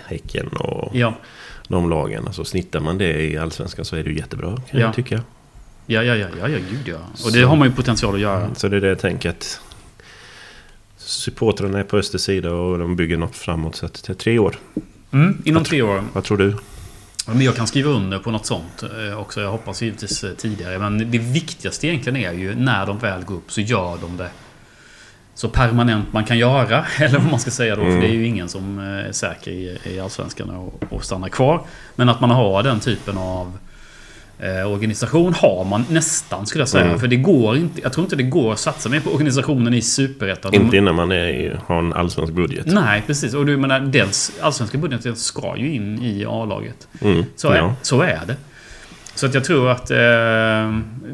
Häcken 0.07 0.49
och 0.49 0.96
Ja. 0.96 1.14
de 1.68 1.90
lagen. 1.90 2.27
Alltså 2.27 2.44
snittar 2.44 2.81
man 2.81 2.99
det 2.99 3.22
i 3.22 3.38
allsvenskan 3.38 3.85
så 3.85 3.96
är 3.96 4.03
det 4.05 4.11
ju 4.11 4.16
jättebra 4.16 4.57
kan 4.57 4.81
Ja. 4.81 4.87
jag 4.87 4.94
tycka. 4.94 5.20
Ja, 5.87 6.03
ja, 6.03 6.14
ja, 6.16 6.27
ja, 6.40 6.49
ja, 6.49 6.59
gud 6.70 6.88
ja. 6.88 6.96
Och 7.25 7.33
det 7.33 7.40
Så- 7.42 7.46
har 7.49 7.57
man 7.57 7.68
ju 7.68 7.75
potential 7.75 8.14
att 8.14 8.20
göra. 8.20 8.49
Så 8.55 8.68
det 8.68 8.77
är 8.77 8.81
det 8.81 8.88
jag 8.88 8.99
tänker 8.99 9.31
att 9.31 9.61
supportrarna 11.05 11.79
är 11.79 11.85
på 11.85 11.97
Östers 11.97 12.21
sida 12.21 12.53
och 12.53 12.79
de 12.79 12.97
bygger 12.97 13.17
något 13.17 13.37
framåt. 13.37 13.77
Så 13.77 13.87
att 13.87 14.05
det 14.07 14.12
är 14.12 14.14
tre 14.14 14.38
år. 14.38 14.57
Mm, 15.12 15.43
inom 15.45 15.64
tre 15.64 15.83
år. 15.83 16.05
Vad 16.12 16.25
tror 16.25 16.38
du? 16.38 16.57
Men 17.27 17.40
jag 17.40 17.57
kan 17.57 17.67
skriva 17.67 17.90
under 17.90 18.19
på 18.19 18.31
något 18.31 18.47
sånt 18.47 18.83
eh, 18.83 19.21
också. 19.21 19.40
Jag 19.40 19.51
hoppas 19.51 19.83
givetvis 19.83 20.25
eh, 20.25 20.35
tidigare. 20.35 20.79
Men 20.79 21.11
det 21.11 21.19
viktigaste 21.19 21.87
egentligen 21.87 22.17
är 22.17 22.33
ju 22.33 22.55
när 22.55 22.87
de 22.87 22.99
väl 22.99 23.25
går 23.25 23.35
upp 23.35 23.53
så 23.53 23.61
gör 23.61 23.99
de 24.01 24.17
det 24.17 24.31
så 25.35 25.49
permanent 25.49 26.12
man 26.12 26.25
kan 26.25 26.38
göra. 26.38 26.85
Eller 26.99 27.19
vad 27.19 27.31
man 27.31 27.40
ska 27.40 27.51
säga 27.51 27.77
då. 27.77 27.83
Mm. 27.83 27.95
För 27.95 28.01
det 28.01 28.12
är 28.12 28.17
ju 28.17 28.27
ingen 28.27 28.49
som 28.49 28.79
eh, 28.79 28.85
är 28.85 29.12
säker 29.12 29.51
i, 29.51 29.79
i 29.85 30.01
Allsvenskan 30.01 30.51
och, 30.51 30.83
och 30.93 31.05
stannar 31.05 31.29
kvar. 31.29 31.61
Men 31.97 32.09
att 32.09 32.21
man 32.21 32.31
har 32.31 32.62
den 32.62 32.81
typen 32.81 33.19
av 33.19 33.59
eh, 34.38 34.73
organisation 34.73 35.35
har 35.35 35.64
man 35.64 35.85
nästan 35.90 36.47
skulle 36.47 36.62
jag 36.62 36.68
säga. 36.68 36.85
Mm. 36.85 36.99
För 36.99 37.09
det 37.09 37.16
går 37.16 37.57
inte. 37.57 37.81
Jag 37.81 37.92
tror 37.92 38.05
inte 38.05 38.16
det 38.16 38.23
går 38.23 38.53
att 38.53 38.59
satsa 38.59 38.88
mer 38.88 39.01
på 39.01 39.11
organisationen 39.11 39.75
i 39.75 39.83
Superettan. 39.83 40.55
Inte 40.55 40.77
innan 40.77 40.94
man 40.94 41.12
är 41.12 41.61
har 41.66 41.79
en 41.79 41.92
allsvensk 41.92 42.33
budget. 42.33 42.66
Nej, 42.66 43.03
precis. 43.07 43.35
Och 43.35 43.47
du 43.47 43.57
menar, 43.57 43.81
den 43.81 44.09
allsvenska 44.40 44.79
budgeten 44.79 45.16
ska 45.16 45.57
ju 45.57 45.75
in 45.75 46.03
i 46.03 46.25
A-laget. 46.29 46.88
Mm. 47.01 47.25
Så, 47.37 47.49
är, 47.49 47.57
ja. 47.57 47.75
så 47.83 48.03
är 48.03 48.20
det. 48.27 48.37
Så 49.14 49.27
att 49.27 49.35
jag 49.35 49.44
tror 49.44 49.70
att 49.70 49.90
eh, 49.90 49.99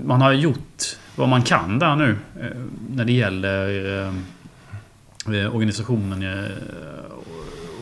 man 0.05 0.21
har 0.21 0.33
gjort 0.33 0.97
vad 1.15 1.29
man 1.29 1.43
kan 1.43 1.79
där 1.79 1.97
nu. 1.97 2.17
Eh, 2.41 2.47
när 2.91 3.05
det 3.05 3.13
gäller 3.13 3.69
eh, 5.27 5.35
eh, 5.37 5.55
organisationen. 5.55 6.23
Eh, 6.23 6.51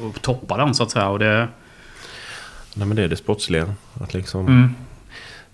och, 0.00 0.06
och 0.06 0.22
toppa 0.22 0.56
den 0.56 0.74
så 0.74 0.82
att 0.82 0.90
säga. 0.90 1.08
Och 1.08 1.18
det, 1.18 1.48
Nej, 2.74 2.86
men 2.86 2.96
det 2.96 3.02
är 3.02 3.08
det 3.08 3.16
sportsliga. 3.16 3.74
Att 4.00 4.14
liksom, 4.14 4.46
mm. 4.46 4.74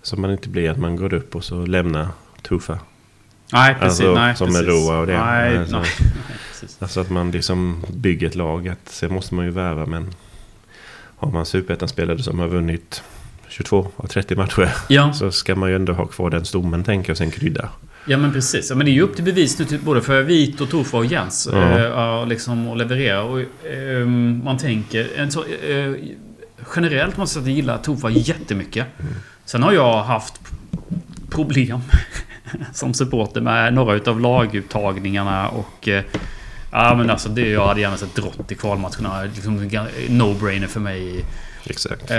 Så 0.05 0.19
man 0.19 0.31
inte 0.31 0.49
blir 0.49 0.69
att 0.69 0.77
man 0.79 0.95
går 0.95 1.13
upp 1.13 1.35
och 1.35 1.43
så 1.43 1.65
lämnar 1.65 2.07
tuffa. 2.41 2.79
Nej, 3.53 3.73
precis. 3.79 3.83
Alltså, 4.01 4.13
nej, 4.13 4.35
som 4.35 4.47
precis. 4.47 4.61
med 4.61 4.69
Roa 4.69 4.99
och 4.99 5.07
det. 5.07 5.19
Nej, 5.19 5.57
Alltså. 5.57 5.79
nej. 5.79 5.85
Alltså 6.79 6.99
att 6.99 7.09
man 7.09 7.31
liksom 7.31 7.83
bygger 7.93 8.27
ett 8.27 8.35
lag. 8.35 8.67
Att, 8.67 8.89
sen 8.89 9.13
måste 9.13 9.35
man 9.35 9.45
ju 9.45 9.51
värva 9.51 9.85
men 9.85 10.13
har 11.17 11.31
man 11.31 11.45
superettan-spelare 11.45 12.23
som 12.23 12.39
har 12.39 12.47
vunnit 12.47 13.03
22 13.49 13.91
av 13.95 14.07
30 14.07 14.35
matcher 14.35 14.73
Ja, 14.89 15.13
så 15.13 15.31
ska 15.31 15.55
man 15.55 15.69
ju 15.69 15.75
ändå 15.75 15.93
ha 15.93 16.05
kvar 16.05 16.29
den 16.29 16.45
stommen 16.45 16.83
tänker 16.83 17.09
jag 17.09 17.13
och 17.13 17.17
sen 17.17 17.31
krydda. 17.31 17.69
ja, 18.07 18.17
men 18.17 18.33
precis. 18.33 18.69
Ja, 18.69 18.75
men 18.75 18.85
det 18.85 18.91
är 18.91 18.93
ju 18.93 19.01
upp 19.01 19.15
till 19.15 19.23
bevis 19.25 19.59
nu 19.59 19.65
till 19.65 19.79
både 19.79 20.01
för 20.01 20.21
Vit 20.21 20.61
och 20.61 20.69
Tofa 20.69 20.97
och 20.97 21.05
Jens. 21.05 21.49
Ja. 21.51 22.19
Eh, 22.21 22.27
liksom 22.27 22.69
att 22.71 22.77
leverera. 22.77 23.23
Och, 23.23 23.39
eh, 23.67 24.05
man 24.43 24.57
tänker... 24.57 25.07
En 25.17 25.31
så, 25.31 25.43
eh, 25.43 25.93
generellt 26.75 27.17
måste 27.17 27.21
jag 27.21 27.29
säga 27.29 27.41
att 27.41 27.47
jag 27.47 27.55
gillar 27.55 27.77
Tofa 27.77 28.09
jättemycket. 28.09 28.85
Sen 29.45 29.63
har 29.63 29.71
jag 29.71 30.03
haft 30.03 30.33
problem 31.29 31.79
som 32.73 32.93
supporter 32.93 33.41
med 33.41 33.73
några 33.73 33.93
utav 33.95 34.19
laguttagningarna 34.21 35.47
och... 35.49 35.87
eh, 35.87 36.03
Ja 36.77 36.95
men 36.95 37.09
alltså 37.09 37.29
det 37.29 37.49
jag 37.49 37.67
hade 37.67 37.81
gärna 37.81 37.97
sett 37.97 38.15
drott 38.15 38.51
i 38.51 38.55
kvalmatcherna. 38.55 39.23
Liksom 39.23 39.59
no-brainer 40.07 40.67
för 40.67 40.79
mig. 40.79 41.25
Exakt. 41.65 42.11
Eh, 42.11 42.17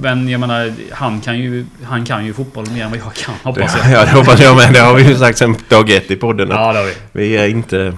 men 0.00 0.28
jag 0.28 0.40
menar, 0.40 0.72
han 0.92 1.20
kan 1.20 1.38
ju, 1.38 1.66
han 1.84 2.04
kan 2.04 2.26
ju 2.26 2.32
fotboll 2.34 2.70
mer 2.70 2.84
än 2.84 2.90
vad 2.90 2.98
jag 2.98 3.14
kan 3.14 3.34
hoppas 3.42 3.76
jag. 3.76 3.90
Ja, 3.92 4.04
det 4.04 4.10
hoppas 4.10 4.40
jag 4.40 4.56
med. 4.56 4.72
Det 4.72 4.78
har 4.80 4.94
vi 4.94 5.02
ju 5.08 5.16
sagt 5.16 5.38
sen 5.38 5.56
dag 5.68 5.90
ett 5.90 6.10
i 6.10 6.16
podden. 6.16 6.48
Ja, 6.50 6.72
det 6.72 6.78
har 6.78 6.86
vi. 6.86 6.92
Vi 7.12 7.36
är 7.36 7.48
inte 7.48 7.92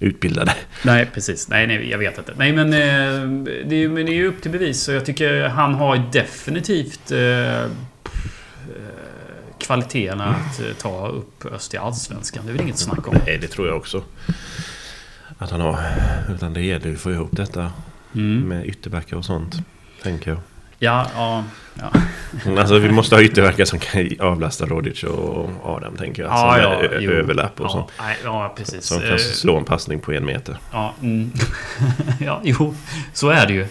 utbildade. 0.00 0.54
Nej, 0.84 1.06
precis. 1.14 1.48
Nej, 1.48 1.66
nej, 1.66 1.90
jag 1.90 1.98
vet 1.98 2.18
inte. 2.18 2.32
Nej, 2.36 2.52
men, 2.52 2.66
eh, 2.72 3.46
det, 3.68 3.76
är, 3.76 3.88
men 3.88 4.06
det 4.06 4.12
är 4.12 4.16
ju 4.16 4.26
upp 4.26 4.42
till 4.42 4.50
bevis. 4.50 4.80
Så 4.82 4.92
jag 4.92 5.06
tycker 5.06 5.42
han 5.48 5.74
har 5.74 6.02
definitivt 6.12 7.10
eh, 7.10 7.62
eh, 7.64 7.68
kvaliteterna 9.58 10.24
att 10.24 10.60
eh, 10.60 10.66
ta 10.78 11.08
upp 11.08 11.44
Öst 11.46 11.74
i 11.74 11.76
Allsvenskan. 11.76 12.42
Det 12.46 12.50
är 12.50 12.52
väl 12.52 12.62
inget 12.62 12.78
snack 12.78 13.08
om. 13.08 13.16
Nej, 13.26 13.38
det 13.38 13.46
tror 13.48 13.66
jag 13.68 13.76
också. 13.76 14.04
Att 15.38 15.50
han 15.50 15.60
har. 15.60 15.80
Utan 16.34 16.52
det 16.54 16.62
gäller 16.62 16.86
ju 16.86 16.94
att 16.94 17.00
få 17.00 17.10
ihop 17.12 17.30
detta 17.32 17.72
Mm. 18.14 18.48
med 18.48 18.66
ytterbackar 18.66 19.16
och 19.16 19.24
sånt. 19.24 19.54
Tänker 20.02 20.30
jag. 20.30 20.40
Ja, 20.82 21.06
ja, 21.14 21.44
ja. 21.74 21.90
Alltså 22.60 22.78
vi 22.78 22.90
måste 22.90 23.14
ha 23.14 23.22
ytterbackar 23.22 23.64
som 23.64 23.78
kan 23.78 24.08
avlasta 24.20 24.66
Rodic 24.66 25.02
och 25.04 25.50
Adam 25.64 25.96
tänker 25.96 26.22
jag. 26.22 26.32
Ja, 26.32 26.36
som 26.54 26.62
ja, 26.62 26.82
ö- 26.82 27.12
överlapp 27.18 27.60
och 27.60 27.66
ja, 27.66 27.88
nej, 28.00 28.16
ja, 28.24 28.54
precis. 28.56 28.84
Som 28.84 29.02
Eh, 29.02 29.08
kan 29.08 29.18
slå 29.18 29.56
en 29.56 29.64
passning 29.64 30.00
på 30.00 30.12
en 30.12 30.24
meter. 30.24 30.56
Ja, 30.72 30.94
mm. 31.02 31.32
ja, 32.20 32.40
jo, 32.44 32.74
så 33.12 33.28
är 33.28 33.46
det 33.46 33.52
ju. 33.52 33.66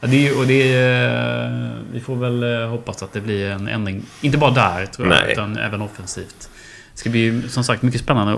Ja, 0.00 0.08
det 0.08 0.32
och 0.32 0.46
det 0.46 0.72
är, 0.74 1.44
eh, 1.44 1.70
vi 1.92 2.00
får 2.00 2.16
väl 2.16 2.42
eh, 2.62 2.68
hoppas 2.68 3.02
att 3.02 3.12
det 3.12 3.20
blir 3.20 3.50
en 3.50 3.68
ändring. 3.68 4.02
Inte 4.20 4.38
bara 4.38 4.50
där, 4.50 4.86
tror 4.86 5.08
jag, 5.08 5.22
Nej. 5.22 5.32
utan 5.32 5.56
även 5.56 5.82
offensivt. 5.82 6.50
Det 6.92 6.98
ska 6.98 7.10
bli 7.10 7.42
som 7.48 7.64
sagt 7.64 7.82
mycket 7.82 8.00
spännande 8.00 8.32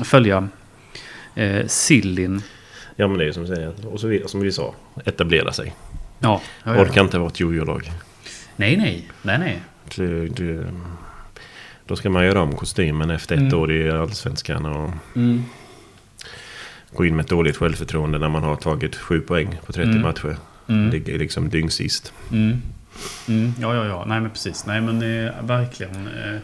att 0.00 0.06
följa 0.06 0.48
eh, 1.34 1.66
Sillin. 1.66 2.42
Ja 2.96 3.08
men 3.08 3.18
det 3.18 3.24
är 3.24 3.26
ju 3.26 3.32
som 3.32 3.42
du 3.46 3.54
säger. 3.54 3.72
Och 3.86 4.00
så 4.00 4.18
som 4.26 4.40
vi 4.40 4.52
sa. 4.52 4.74
Etablera 5.04 5.52
sig. 5.52 5.74
Ja, 6.22 6.40
ja, 6.64 6.74
ja. 6.76 6.82
Orkar 6.82 7.00
inte 7.02 7.18
vara 7.18 7.28
ett 7.28 7.40
jojo-lag. 7.40 7.92
Nej, 8.56 8.76
nej, 8.76 9.08
nej, 9.22 9.38
nej. 9.38 9.62
Det- 9.96 10.26
det- 10.28 10.66
Då 11.86 11.96
ska 11.96 12.10
man 12.10 12.24
göra 12.24 12.42
om 12.42 12.56
kostymen 12.56 13.10
efter 13.10 13.34
ett 13.34 13.40
Mm. 13.40 13.58
år 13.58 13.72
i 13.72 13.90
Allsvenskan. 13.90 14.66
Och 14.66 14.90
gå 16.92 17.04
in 17.04 17.16
med 17.16 17.22
ett 17.24 17.30
dåligt 17.30 17.56
självförtroende 17.56 18.18
när 18.18 18.28
man 18.28 18.42
har 18.42 18.56
tagit 18.56 18.96
sju 18.96 19.20
poäng 19.20 19.58
på 19.66 19.72
30 19.72 19.90
Mm. 19.90 20.02
matcher. 20.02 20.36
Mm. 20.68 20.90
Ligger 20.90 21.18
liksom 21.18 21.48
dyngsist. 21.48 22.12
Mm. 22.32 22.62
Mm. 23.28 23.54
Ja, 23.60 23.74
ja, 23.74 23.86
ja. 23.86 24.04
Nej, 24.06 24.20
men 24.20 24.30
precis. 24.30 24.66
Nej, 24.66 24.80
men 24.80 24.96
eh, 25.26 25.32
verkligen. 25.42 26.06
Eh, 26.06 26.38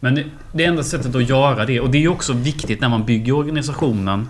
men 0.00 0.14
det- 0.14 0.24
det 0.52 0.64
enda 0.64 0.82
sättet 0.82 1.14
att 1.14 1.28
göra 1.28 1.64
det, 1.66 1.80
och 1.80 1.90
det 1.90 1.98
är 1.98 2.02
ju 2.02 2.08
också 2.08 2.32
viktigt 2.32 2.80
när 2.80 2.88
man 2.88 3.04
bygger 3.04 3.32
organisationen, 3.32 4.28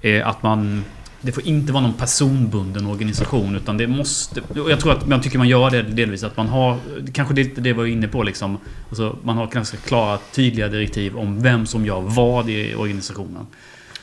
eh, 0.00 0.28
att 0.28 0.42
man... 0.42 0.84
Det 1.22 1.32
får 1.32 1.46
inte 1.46 1.72
vara 1.72 1.82
någon 1.82 1.94
personbunden 1.94 2.86
organisation, 2.86 3.56
utan 3.56 3.76
det 3.76 3.86
måste... 3.86 4.40
Och 4.40 4.70
jag 4.70 4.80
tror 4.80 4.92
att 4.92 5.06
man 5.06 5.20
tycker 5.20 5.38
man 5.38 5.48
gör 5.48 5.70
det 5.70 5.82
delvis, 5.82 6.22
att 6.24 6.36
man 6.36 6.48
har... 6.48 6.78
Kanske 7.12 7.34
det, 7.34 7.44
det 7.44 7.72
var 7.72 7.84
jag 7.84 7.92
inne 7.92 8.08
på 8.08 8.22
liksom. 8.22 8.58
Alltså, 8.88 9.18
man 9.22 9.36
har 9.36 9.46
ganska 9.46 9.76
klara, 9.76 10.18
tydliga 10.32 10.68
direktiv 10.68 11.16
om 11.16 11.42
vem 11.42 11.66
som 11.66 11.86
gör 11.86 12.00
vad 12.00 12.50
i 12.50 12.74
organisationen. 12.74 13.46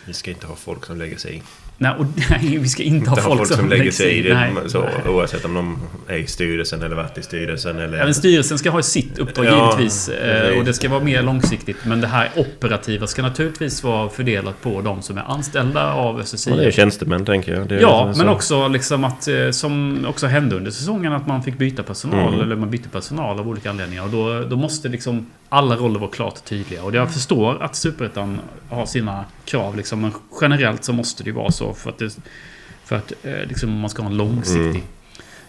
Vi 0.05 0.13
ska 0.13 0.31
inte 0.31 0.47
ha 0.47 0.55
folk 0.55 0.85
som 0.85 0.97
lägger 0.97 1.17
sig 1.17 1.35
i. 1.35 1.41
Nej, 1.81 1.91
och, 1.99 2.05
nej 2.29 2.57
vi 2.57 2.67
ska 2.69 2.83
inte 2.83 3.09
ha 3.09 3.17
Inte 3.17 3.29
folk, 3.29 3.47
som 3.47 3.69
lägger 3.69 3.91
sig 3.91 4.11
i 4.19 4.21
det. 4.21 4.33
Nej. 4.33 4.53
Så, 4.67 4.85
oavsett 5.07 5.45
om 5.45 5.53
de 5.53 5.77
är 6.07 6.17
i 6.17 6.27
styrelsen 6.27 6.83
eller 6.83 6.95
varit 6.95 7.17
i 7.17 7.21
styrelsen. 7.21 7.79
Eller... 7.79 7.97
Även 7.97 8.13
styrelsen 8.13 8.57
ska 8.57 8.69
ha 8.69 8.81
sitt 8.81 9.19
uppdrag 9.19 9.45
Ja, 9.45 9.71
givetvis. 9.71 10.09
eh. 10.09 10.57
Och 10.57 10.65
det 10.65 10.73
ska 10.73 10.89
vara 10.89 11.03
mer 11.03 11.21
långsiktigt. 11.23 11.77
Men 11.85 12.01
det 12.01 12.07
här 12.07 12.29
operativa 12.35 13.07
ska 13.07 13.21
naturligtvis 13.21 13.83
vara 13.83 14.09
fördelat 14.09 14.61
på 14.61 14.81
de 14.81 15.01
som 15.01 15.17
är 15.17 15.21
anställda 15.31 15.93
av 15.93 16.19
SSI. 16.21 16.49
Ja, 16.49 16.55
det 16.55 16.65
är 16.65 16.71
tjänstemän 16.71 17.25
tänker 17.25 17.53
jag. 17.53 17.81
Ja, 17.81 18.13
så- 18.13 18.17
men 18.19 18.29
också 18.29 18.67
liksom 18.67 19.03
att 19.03 19.27
eh, 19.27 19.49
som 19.51 20.05
också 20.09 20.27
hände 20.27 20.55
under 20.55 20.71
säsongen 20.71 21.13
att 21.13 21.27
man 21.27 21.43
fick 21.43 21.57
byta 21.57 21.83
personal 21.83 22.27
Mm. 22.33 22.39
eller 22.41 22.55
man 22.55 22.69
bytte 22.69 22.89
personal 22.89 23.39
av 23.39 23.47
olika 23.49 23.69
anledningar. 23.69 24.03
Och 24.03 24.09
då, 24.09 24.41
då 24.49 24.55
måste 24.55 24.87
liksom 24.89 25.25
alla 25.49 25.75
roller 25.75 25.99
vara 25.99 26.11
klart 26.11 26.45
tydliga. 26.45 26.83
Och 26.83 26.95
jag 26.95 27.13
förstår 27.13 27.63
att 27.63 27.75
Superettan 27.75 28.39
har 28.69 28.85
sina 28.85 29.25
krav 29.49 29.75
liksom, 29.77 30.01
men 30.01 30.13
generellt 30.41 30.83
så 30.83 30.93
måste 30.93 31.23
det 31.23 31.29
ju 31.29 31.35
vara 31.35 31.51
så 31.51 31.73
för 31.73 31.89
att, 31.89 31.97
det, 31.97 32.17
för 32.83 32.95
att 32.95 33.13
eh, 33.23 33.33
liksom, 33.47 33.79
man 33.79 33.89
ska 33.89 34.01
ha 34.01 34.09
en 34.09 34.17
långsiktig 34.17 34.83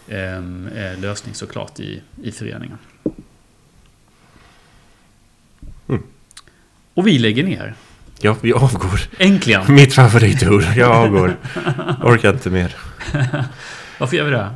Mm. 0.09 0.69
eh, 0.77 0.93
eh, 0.93 0.99
lösning 1.01 1.35
såklart 1.35 1.81
i, 1.81 2.03
i 2.23 2.33
föreningen. 2.33 2.79
Mm. 5.89 6.03
Och 6.95 7.07
vi 7.07 7.19
lägger 7.19 7.45
ner. 7.45 7.75
Ja, 8.21 8.37
vi 8.41 8.53
avgår. 8.53 9.01
Äntligen! 9.19 9.63
Mitt 9.75 9.95
favoritord. 9.95 10.63
Jag 10.77 10.91
avgår. 10.91 11.37
Orkar 12.03 12.33
inte 12.33 12.51
mer. 12.51 12.77
Varför 13.99 14.17
gör 14.17 14.25
vi 14.25 14.31
det? 14.31 14.51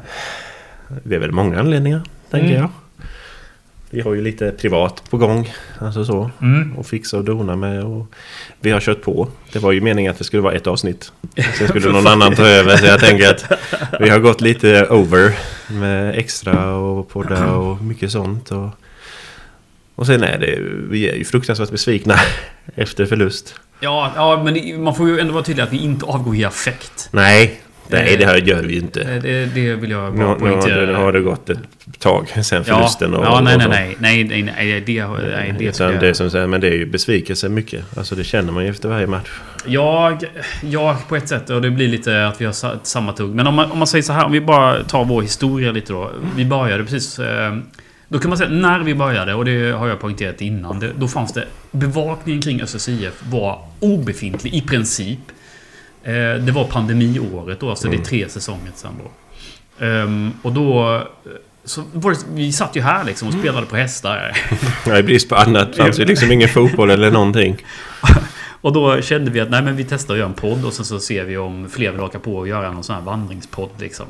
Det 1.05 1.15
är 1.15 1.19
väl 1.21 1.33
många 1.33 1.61
anledningar, 1.61 2.03
tänker 2.31 2.49
Mm. 2.49 2.61
jag. 2.61 2.71
Vi 3.95 4.01
har 4.01 4.15
ju 4.15 4.23
lite 4.23 4.51
privat 4.51 5.03
på 5.11 5.17
gång. 5.17 5.53
Alltså 5.79 6.05
så. 6.05 6.31
Mm. 6.43 6.77
Och 6.77 6.87
fixa 6.87 7.17
och 7.17 7.25
dona 7.25 7.57
med. 7.57 7.85
Och 7.85 8.15
vi 8.61 8.71
har 8.71 8.81
kört 8.81 9.03
på. 9.03 9.29
Det 9.53 9.59
var 9.59 9.73
ju 9.73 9.81
meningen 9.81 10.11
att 10.11 10.19
det 10.19 10.25
skulle 10.25 10.43
vara 10.43 10.55
ett 10.55 10.67
avsnitt. 10.67 11.13
Sen 11.59 11.69
skulle 11.69 11.93
någon 11.93 12.07
annan 12.07 12.35
ta 12.35 12.47
över. 12.47 12.77
Så 12.77 12.87
jag 12.87 13.01
tänker 13.01 13.31
att 13.31 13.53
vi 14.01 14.09
har 14.09 14.19
gått 14.19 14.41
lite 14.41 14.87
over. 14.91 15.39
Med 15.71 16.19
extra 16.19 16.75
och 16.75 17.09
podda 17.09 17.55
och 17.55 17.83
mycket 17.83 18.13
sånt. 18.13 18.51
Och, 18.51 18.69
och 19.95 20.07
sen 20.07 20.23
är 20.23 20.39
det... 20.39 20.59
Vi 20.91 21.09
är 21.09 21.15
ju 21.15 21.25
fruktansvärt 21.25 21.71
besvikna 21.71 22.15
efter 22.75 23.07
förlust. 23.07 23.55
Ja, 23.81 24.13
ja, 24.17 24.43
men 24.45 24.83
man 24.83 24.95
får 24.95 25.09
ju 25.09 25.21
ändå 25.21 25.33
vara 25.33 25.45
tydlig 25.45 25.63
att 25.63 25.73
vi 25.73 25.79
inte 25.79 26.07
avgår 26.07 26.37
i 26.37 26.45
affekt. 26.45 27.09
Nej, 27.13 27.61
nej 27.89 28.17
det 28.17 28.27
här 28.27 28.37
gör 28.37 28.63
vi 28.63 28.73
ju 28.75 28.81
inte. 28.81 29.19
Det, 29.23 29.47
det 29.47 29.75
vill 29.75 29.91
jag 29.91 30.13
Nu, 30.13 30.19
bara 30.19 30.19
nu, 30.19 30.25
har- 30.25 30.35
poängtera. 30.35 30.87
nu 30.87 30.95
har 30.95 31.13
det 31.13 31.21
gått 31.21 31.51
ett 31.51 31.59
tag 31.99 32.29
sen 32.43 32.65
ja, 32.67 32.75
förlusten. 32.75 33.15
Och, 33.15 33.25
ja, 33.25 33.41
nej, 33.41 33.55
och 33.57 33.63
nej, 33.71 33.97
nej, 33.99 34.25
nej, 34.25 34.43
nej, 34.43 34.81
det, 34.87 35.07
nej, 35.07 35.55
det 35.59 35.65
Utan 35.65 35.99
det 35.99 36.15
som 36.15 36.31
säger, 36.31 36.47
men 36.47 36.61
det 36.61 36.69
är 36.69 36.73
ju 36.75 36.87
besvikelse 36.87 37.49
mycket. 37.49 37.99
Alltså 37.99 38.15
det 38.15 38.25
känner 38.25 38.53
man 38.53 38.65
ju 38.65 38.71
efter 38.71 38.89
varje 38.89 39.07
match. 39.07 39.29
Jag, 39.67 40.25
jag 40.63 41.09
på 41.09 41.17
ett 41.17 41.29
sätt, 41.29 41.51
och 41.51 41.63
det 41.63 41.71
blir 41.71 41.89
lite 41.89 42.27
att 42.27 42.41
vi 42.41 42.45
har 42.45 42.53
sa- 42.53 42.75
samma 42.83 43.13
tugg. 43.13 43.35
Men 43.35 43.47
om 43.47 43.55
man, 43.55 43.71
om 43.71 43.79
man 43.79 43.87
säger 43.87 44.03
så 44.03 44.13
här, 44.13 44.25
om 44.25 44.33
vi 44.33 44.41
bara 44.41 44.85
tar 44.85 45.05
vår 45.05 45.23
historia 45.23 45.73
lite 45.73 45.93
då. 45.93 46.11
Vi 46.37 46.45
började 46.45 46.85
precis... 46.85 47.19
eh, 47.19 47.57
Då 48.09 48.19
kan 48.19 48.29
man 48.29 48.39
säga 48.39 48.51
när 48.51 48.81
vi 48.81 48.95
började, 48.95 49.35
och 49.35 49.45
det 49.45 49.71
har 49.73 49.89
jag 49.89 50.01
poängterat 50.01 50.41
innan. 50.41 50.81
Det, 50.81 50.91
då 50.99 51.09
fanns 51.09 51.33
det... 51.33 51.45
Bevakningen 51.71 52.43
kring 52.43 52.61
SSIF 52.67 53.13
var 53.31 53.59
obefintlig 53.81 54.55
i 54.55 54.61
princip. 54.61 55.19
Eh, 56.05 56.13
Det 56.45 56.53
var 56.53 56.65
pandemiåret 56.65 57.61
då, 57.61 57.71
alltså 57.71 57.89
det 57.89 57.97
är 57.97 58.01
tre 58.05 58.29
säsonger 58.29 58.73
sedan 58.75 58.93
då. 59.05 59.11
Ehm, 59.85 60.33
Och 60.43 60.53
då... 60.53 60.95
eh, 60.97 61.03
Så 61.65 61.81
det, 61.93 62.17
vi 62.35 62.53
satt 62.53 62.77
ju 62.77 62.81
här 62.81 63.05
liksom 63.05 63.29
och 63.29 63.35
spelade 63.35 63.67
på 63.67 63.77
hästar. 63.77 64.37
Ja, 64.87 64.99
I 64.99 65.03
brist 65.03 65.29
på 65.29 65.35
annat 65.37 65.77
fanns 65.77 65.99
ju 66.01 66.05
liksom 66.05 66.33
ingen 66.33 66.49
fotboll 66.49 66.91
eller 66.91 67.11
någonting. 67.11 67.57
Och 68.61 68.73
då 68.73 69.03
kände 69.03 69.31
vi 69.31 69.41
att 69.41 69.51
nej 69.51 69.63
men 69.63 69.77
vi 69.77 69.85
testar 69.85 70.15
att 70.15 70.19
göra 70.19 70.29
en 70.29 70.35
podd 70.35 70.65
och 70.65 70.73
sen 70.73 70.85
så 70.85 70.99
ser 71.01 71.25
vi 71.25 71.37
om 71.37 71.69
fler 71.71 71.91
vill 71.91 72.01
haka 72.01 72.19
på 72.19 72.37
och 72.37 72.49
göra 72.49 72.73
någon 72.73 72.85
sån 72.85 72.95
här 72.97 73.03
vandringspodd 73.03 73.71
liksom. 73.79 74.07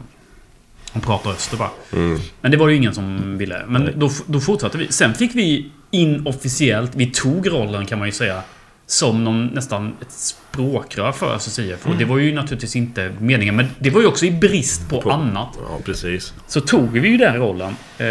Och 0.92 1.02
prata 1.02 1.30
öster 1.30 1.56
bara. 1.56 1.70
Mm. 1.92 2.18
Men 2.40 2.50
det 2.50 2.56
var 2.56 2.68
ju 2.68 2.76
ingen 2.76 2.94
som 2.94 3.38
ville. 3.38 3.62
Men 3.66 3.90
då, 3.96 4.10
då 4.26 4.40
fortsatte 4.40 4.78
vi. 4.78 4.92
Sen 4.92 5.14
fick 5.14 5.34
vi 5.34 5.70
inofficiellt, 5.90 6.92
vi 6.94 7.06
tog 7.06 7.50
rollen 7.52 7.86
kan 7.86 7.98
man 7.98 8.08
ju 8.08 8.12
säga, 8.12 8.42
som 8.86 9.24
någon, 9.24 9.46
nästan 9.46 9.92
ett 10.00 10.12
språkrör 10.12 11.12
för 11.12 11.38
SSIF. 11.38 11.86
Och 11.86 11.96
det 11.96 12.04
var 12.04 12.18
ju 12.18 12.34
naturligtvis 12.34 12.76
inte 12.76 13.12
meningen. 13.20 13.56
Men 13.56 13.66
det 13.78 13.90
var 13.90 14.00
ju 14.00 14.06
också 14.06 14.26
i 14.26 14.30
brist 14.30 14.88
på, 14.88 15.00
På- 15.00 15.10
annat. 15.10 15.48
Ja, 15.68 15.78
precis. 15.84 16.34
Så 16.46 16.60
tog 16.60 16.90
vi 16.92 17.08
ju 17.08 17.16
den 17.16 17.36
rollen. 17.36 17.76
Eh, 17.98 18.06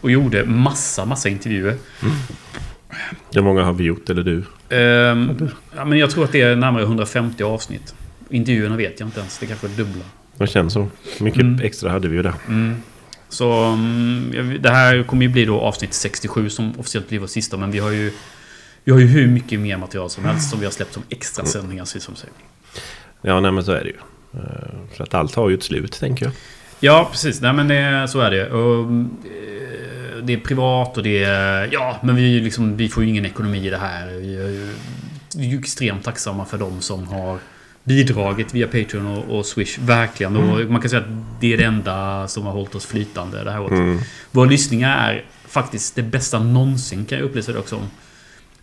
och 0.00 0.10
gjorde 0.10 0.44
massa, 0.44 1.04
massa 1.04 1.28
intervjuer. 1.28 1.76
Hur 3.34 3.42
många 3.42 3.64
har 3.64 3.72
vi 3.72 3.84
gjort, 3.84 4.10
eller 4.10 4.22
du? 4.22 4.42
Ehm, 4.76 5.48
ja, 5.76 5.84
men 5.84 5.98
jag 5.98 6.10
tror 6.10 6.24
att 6.24 6.32
det 6.32 6.40
är 6.42 6.56
närmare 6.56 6.82
150 6.82 7.42
avsnitt. 7.44 7.94
Intervjuerna 8.30 8.76
vet 8.76 9.00
jag 9.00 9.06
inte 9.06 9.20
ens. 9.20 9.38
Det 9.38 9.46
kanske 9.46 9.66
är 9.66 9.70
dubbla. 9.70 10.04
Det 10.36 10.46
känns 10.46 10.72
så. 10.72 10.88
Mycket 11.20 11.40
Mm. 11.42 11.60
extra 11.64 11.90
hade 11.90 12.08
vi 12.08 12.16
ju 12.16 12.22
där. 12.22 12.34
Mm. 12.48 12.74
Så 13.28 13.52
mm, 13.52 14.56
det 14.60 14.70
här 14.70 15.02
kommer 15.02 15.22
ju 15.22 15.28
bli 15.28 15.44
då 15.44 15.60
avsnitt 15.60 15.94
67 15.94 16.50
som 16.50 16.78
officiellt 16.80 17.08
blir 17.08 17.18
vår 17.18 17.26
sista. 17.26 17.56
Men 17.56 17.70
vi 17.70 17.78
har 17.78 17.90
ju... 17.90 18.12
Vi 18.84 18.92
har 18.92 18.98
ju 18.98 19.06
hur 19.06 19.26
mycket 19.26 19.60
mer 19.60 19.76
material 19.76 20.10
som 20.10 20.24
helst 20.24 20.50
som 20.50 20.58
vi 20.58 20.64
har 20.64 20.72
släppt 20.72 20.92
som 20.94 21.02
extra 21.10 21.44
sändningar 21.44 21.84
så 21.84 22.00
som 22.00 22.16
säger. 22.16 22.34
Ja, 23.22 23.40
nej 23.40 23.52
men 23.52 23.64
så 23.64 23.72
är 23.72 23.84
det 23.84 23.90
ju. 23.90 23.96
Eh, 24.34 24.96
För 24.96 25.04
att 25.04 25.14
allt 25.14 25.34
har 25.34 25.48
ju 25.48 25.54
ett 25.54 25.62
slut, 25.62 25.92
tänker 25.92 26.24
jag. 26.24 26.34
Ja, 26.80 27.08
precis. 27.10 27.40
Nej, 27.40 27.52
men 27.52 27.68
det, 27.68 28.08
så 28.08 28.20
är 28.20 28.30
det. 28.30 28.50
Och, 28.50 28.90
eh, 28.90 30.22
det 30.22 30.32
är 30.32 30.38
privat 30.38 30.96
och 30.96 31.02
det 31.02 31.24
är... 31.24 31.68
Ja, 31.72 31.96
men 32.02 32.16
vi, 32.16 32.40
liksom, 32.40 32.76
vi 32.76 32.88
får 32.88 33.02
ju 33.02 33.08
ingen 33.08 33.26
ekonomi 33.26 33.66
i 33.66 33.70
det 33.70 33.76
här. 33.78 34.06
Vi 34.06 34.36
är 34.36 34.48
ju, 34.48 34.74
vi 35.36 35.46
är 35.46 35.50
ju 35.50 35.58
extremt 35.58 36.04
tacksamma 36.04 36.44
för 36.44 36.58
de 36.58 36.80
som 36.80 37.06
har 37.06 37.38
bidragit 37.84 38.54
via 38.54 38.66
Patreon 38.66 39.06
och, 39.06 39.38
och 39.38 39.46
Swish. 39.46 39.78
Verkligen. 39.78 40.36
Och 40.36 40.70
man 40.70 40.80
kan 40.80 40.90
säga 40.90 41.02
att 41.02 41.40
det 41.40 41.52
är 41.52 41.56
det 41.56 41.64
enda 41.64 42.28
som 42.28 42.46
har 42.46 42.52
hållit 42.52 42.74
oss 42.74 42.86
flytande 42.86 43.44
det 43.44 43.50
här 43.50 43.60
året. 43.60 43.72
Mm. 43.72 43.98
Våra 44.30 44.48
lyssningar 44.48 45.12
är 45.12 45.24
faktiskt 45.48 45.96
det 45.96 46.02
bästa 46.02 46.38
någonsin 46.38 47.04
kan 47.04 47.18
jag 47.18 47.24
upplysa 47.24 47.52
dig 47.52 47.60
också 47.60 47.76
om. 47.76 47.90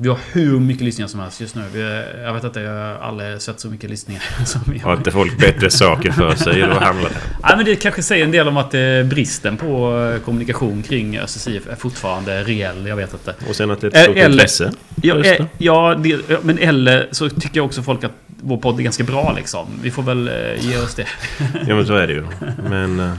Vi 0.02 0.10
har 0.10 0.18
hur 0.32 0.60
mycket 0.60 0.84
lyssningar 0.84 1.08
som 1.08 1.20
helst 1.20 1.42
just 1.42 1.56
nu. 1.56 1.62
Vi, 1.74 2.04
jag 2.24 2.34
vet 2.34 2.44
inte, 2.44 2.60
jag 2.60 2.72
har 2.72 2.94
aldrig 3.08 3.42
sett 3.42 3.60
så 3.60 3.68
mycket 3.68 3.90
lyssningar 3.90 4.24
som 4.46 4.62
vi 4.66 4.80
Har 4.80 4.90
har. 4.90 4.98
inte 4.98 5.12
folk 5.12 5.38
bättre 5.40 5.70
saker 5.72 6.12
för 6.12 6.36
sig? 6.36 6.54
Eller 6.62 6.74
vad 6.74 6.84
handlar 6.84 7.10
det? 7.10 7.16
Nej, 7.44 7.54
men 7.58 7.66
det 7.66 7.76
kanske 7.76 8.04
säger 8.04 8.26
en 8.26 8.32
del 8.32 8.48
om 8.48 8.58
att 8.58 8.74
eh, 8.74 8.82
bristen 9.06 9.58
på 9.58 10.00
eh, 10.16 10.22
kommunikation 10.26 10.84
kring 10.84 11.20
SSIF 11.28 11.68
är 11.68 11.76
fortfarande 11.76 12.44
reell. 12.44 12.88
Jag 12.88 12.96
vet 12.96 13.14
inte. 13.14 13.36
Och 13.50 13.56
sen 13.56 13.72
att 13.72 13.82
det 13.82 13.88
är 13.88 13.92
ett 13.98 14.04
stort 14.04 14.16
Eller- 14.18 14.32
intresse. 14.32 14.72
Ja, 15.02 15.16
det. 15.16 15.40
eh, 15.40 15.46
ja 15.58 15.96
det, 16.04 16.44
men 16.44 16.58
eller 16.58 17.08
så 17.12 17.30
tycker 17.30 17.58
jag 17.58 17.66
också 17.66 17.82
folk 17.84 18.04
att 18.04 18.12
vår 18.44 18.58
podd 18.58 18.80
är 18.80 18.84
ganska 18.84 19.04
bra 19.04 19.34
liksom. 19.38 19.68
Vi 19.84 19.92
får 19.92 20.04
väl 20.04 20.28
eh, 20.28 20.34
ge 20.70 20.78
oss 20.78 20.96
det. 20.96 21.08
Ja, 21.68 21.76
men 21.76 21.86
så 21.88 21.96
är 21.96 22.08
det 22.08 22.14
ju. 22.14 22.26
Men... 22.70 23.00
eh, 23.00 23.14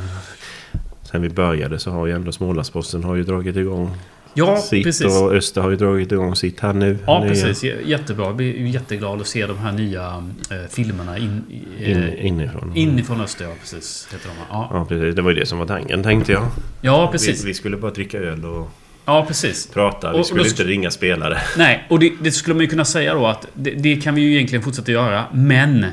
Sen 1.10 1.22
vi 1.22 1.28
började 1.28 1.78
så 1.78 1.90
har 1.90 2.06
ju 2.06 2.12
ändå 2.12 2.32
Smålandsposten 2.32 3.04
har 3.04 3.14
ju 3.14 3.22
dragit 3.24 3.56
igång 3.56 3.96
Ja, 4.34 4.56
sitt. 4.56 4.84
precis. 4.84 5.20
Och 5.20 5.32
Öster 5.32 5.60
har 5.60 5.70
ju 5.70 5.76
dragit 5.76 6.12
igång 6.12 6.36
sitt 6.36 6.60
här 6.60 6.72
nu. 6.72 6.98
Ja, 7.06 7.20
Nya- 7.24 7.28
precis. 7.28 7.64
Jättebra. 7.84 8.26
Jag 8.26 8.36
blir 8.36 8.66
jätteglad 8.66 9.20
att 9.20 9.26
se 9.26 9.46
de 9.46 9.58
här 9.58 9.72
nya 9.72 10.24
eh, 10.50 10.56
filmerna 10.70 11.18
in, 11.18 11.42
i- 11.80 11.90
In, 11.90 12.02
eh, 12.02 12.26
inifrån. 12.26 12.72
inifrån 12.76 13.20
öster. 13.20 13.44
Ja, 13.44 13.50
precis. 13.60 14.08
Heter 14.12 14.28
de. 14.28 14.34
Ja, 14.50 14.68
Ja, 14.72 14.84
precis. 14.88 15.14
Det 15.16 15.22
var 15.22 15.30
ju 15.30 15.40
det 15.40 15.46
som 15.46 15.58
var 15.58 15.66
tanken, 15.66 16.02
tänkte 16.02 16.32
jag. 16.32 16.46
ja 16.80 17.08
precis. 17.12 17.44
Vi, 17.44 17.48
vi 17.48 17.54
skulle 17.54 17.76
bara 17.76 17.90
dricka 17.92 18.18
öl 18.18 18.44
och 18.44 18.70
Ja, 19.04 19.24
precis. 19.28 19.66
prata. 19.66 20.08
Och- 20.10 20.16
Vi 20.18 20.20
och 20.22 20.26
skulle 20.26 20.42
då- 20.42 20.48
inte 20.48 20.64
ringa 20.64 20.90
spelare. 20.90 21.38
Nej, 21.58 21.86
och 21.90 21.98
det, 21.98 22.12
det 22.20 22.30
skulle 22.30 22.54
man 22.54 22.60
ju 22.64 22.68
kunna 22.70 22.84
säga 22.84 23.14
då 23.14 23.26
att 23.26 23.46
det, 23.54 23.70
det 23.70 23.96
kan 23.96 24.14
vi 24.14 24.20
ju 24.22 24.34
egentligen 24.34 24.62
fortsätta 24.62 24.92
göra. 24.92 25.24
Men 25.32 25.86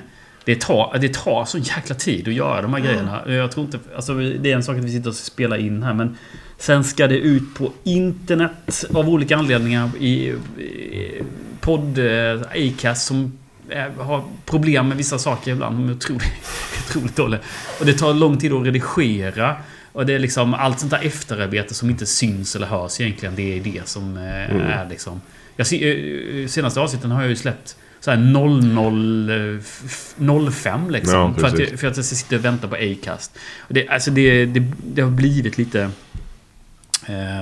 det 0.45 0.61
tar, 0.61 0.97
det 1.01 1.13
tar 1.13 1.45
så 1.45 1.57
jäkla 1.57 1.95
tid 1.95 2.27
att 2.27 2.33
göra 2.33 2.61
de 2.61 2.73
här 2.73 2.81
grejerna. 2.81 3.21
Jag 3.27 3.51
tror 3.51 3.65
inte... 3.65 3.79
Alltså 3.95 4.13
det 4.13 4.51
är 4.51 4.55
en 4.55 4.63
sak 4.63 4.77
att 4.77 4.83
vi 4.83 4.91
sitter 4.91 5.09
och 5.09 5.15
spelar 5.15 5.57
in 5.57 5.83
här 5.83 5.93
men... 5.93 6.17
Sen 6.59 6.83
ska 6.83 7.07
det 7.07 7.17
ut 7.17 7.53
på 7.55 7.71
internet 7.83 8.85
av 8.93 9.09
olika 9.09 9.37
anledningar 9.37 9.89
i, 9.99 10.13
i 10.59 11.21
podd... 11.59 11.97
eh, 11.99 12.41
Acast 12.55 13.07
som 13.07 13.33
eh, 13.69 13.91
har 14.05 14.23
problem 14.45 14.87
med 14.87 14.97
vissa 14.97 15.19
saker 15.19 15.51
ibland. 15.51 15.77
De 15.77 15.89
är 15.89 15.93
otroligt, 15.93 16.23
otroligt 16.89 17.15
dåliga. 17.15 17.39
Och 17.79 17.85
det 17.85 17.93
tar 17.93 18.13
lång 18.13 18.37
tid 18.37 18.53
att 18.53 18.65
redigera. 18.65 19.55
Och 19.91 20.05
det 20.05 20.13
är 20.13 20.19
liksom 20.19 20.53
allt 20.53 20.79
sånt 20.79 20.91
där 20.91 21.05
efterarbete 21.05 21.73
som 21.73 21.89
inte 21.89 22.05
syns 22.05 22.55
eller 22.55 22.67
hörs 22.67 23.01
egentligen. 23.01 23.35
Det 23.35 23.57
är 23.57 23.61
det 23.63 23.87
som 23.87 24.17
eh, 24.17 24.23
Mm. 24.51 24.61
är 24.61 24.87
liksom... 24.89 25.21
Jag 25.55 25.67
ser, 25.67 26.47
senaste 26.47 26.79
avsnitten 26.79 27.11
har 27.11 27.21
jag 27.21 27.29
ju 27.29 27.35
släppt 27.35 27.75
så 27.99 28.11
här 28.11 28.17
00, 28.17 29.29
eh, 29.29 29.59
f- 29.59 30.13
05 30.51 30.89
liksom. 30.91 31.13
Ja, 31.15 31.33
för, 31.39 31.47
att, 31.47 31.59
jag- 31.59 31.79
för 31.79 31.87
att 31.87 31.95
jag 31.97 32.05
sitta 32.05 32.35
och 32.35 32.45
vänta 32.45 32.67
på 32.67 32.75
Acast. 32.75 33.37
Och 33.59 33.73
Det, 33.73 33.87
alltså 33.87 34.11
det, 34.11 34.45
det, 34.45 34.63
det 34.93 35.01
har 35.01 35.11
blivit 35.11 35.57
lite 35.57 35.89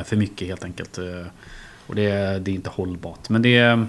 för 0.06 0.16
mycket 0.16 0.48
helt 0.48 0.64
enkelt. 0.64 0.98
Eh, 0.98 1.26
och 1.88 1.96
det, 1.96 2.10
det 2.40 2.52
är 2.52 2.56
inte 2.56 2.70
hållbart. 2.70 3.30
Men 3.30 3.42
det... 3.42 3.58
eh, 3.58 3.84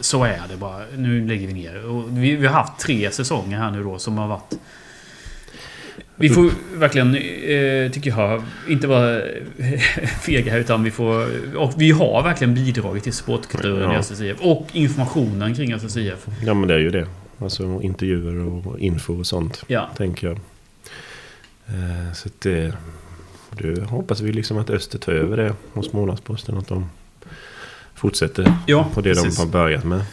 Så 0.00 0.24
är 0.24 0.40
det 0.50 0.56
bara. 0.56 0.84
Nu 0.96 1.26
lägger 1.28 1.46
vi 1.46 1.52
ner. 1.52 1.84
Och 1.86 2.18
vi, 2.18 2.36
vi 2.36 2.46
har 2.46 2.54
haft 2.54 2.78
tre 2.80 3.10
säsonger 3.10 3.58
här 3.58 3.70
nu 3.70 3.82
då 3.82 3.98
som 3.98 4.18
har 4.18 4.28
varit... 4.28 4.52
Vi 6.16 6.28
får 6.28 6.50
verkligen, 6.78 7.14
eh, 7.14 7.90
tycker 7.92 8.10
jag, 8.10 8.42
inte 8.68 8.86
vara 8.86 9.20
fega 10.22 10.52
här 10.52 10.58
utan 10.58 10.82
vi 10.84 10.90
får... 10.90 11.26
Och 11.56 11.72
vi 11.76 11.90
har 11.90 12.22
verkligen 12.22 12.54
bidragit 12.54 13.02
till 13.04 13.12
sportkulturen 13.12 13.90
Ja. 13.92 14.00
i 14.00 14.02
SSIF. 14.02 14.36
Och 14.40 14.66
informationen 14.72 15.54
kring 15.54 15.72
SSIF. 15.78 16.26
Ja 16.44 16.54
men 16.54 16.68
det 16.68 16.74
är 16.74 16.78
ju 16.78 16.90
det. 16.90 17.06
Alltså 17.38 17.80
intervjuer 17.82 18.36
och 18.66 18.78
info 18.78 19.18
och 19.18 19.26
sånt. 19.26 19.64
Ja. 19.66 19.88
Tänker 19.96 20.26
jag. 20.26 20.36
Eh, 21.66 22.12
Så 22.14 22.28
att 22.28 22.46
det... 23.56 23.82
Hoppas 23.84 24.20
vi 24.20 24.32
liksom 24.32 24.58
att 24.58 24.70
Öster 24.70 24.98
tar 24.98 25.12
över 25.12 25.36
det 25.36 25.54
hos 25.72 25.92
Månadsposten. 25.92 26.58
Att 26.58 26.68
de 26.68 26.90
fortsätter 27.94 28.54
Ja, 28.66 28.88
på 28.94 29.00
det 29.00 29.14
precis. 29.14 29.36
de 29.36 29.42
har 29.42 29.52
börjat 29.52 29.84
med. 29.84 30.04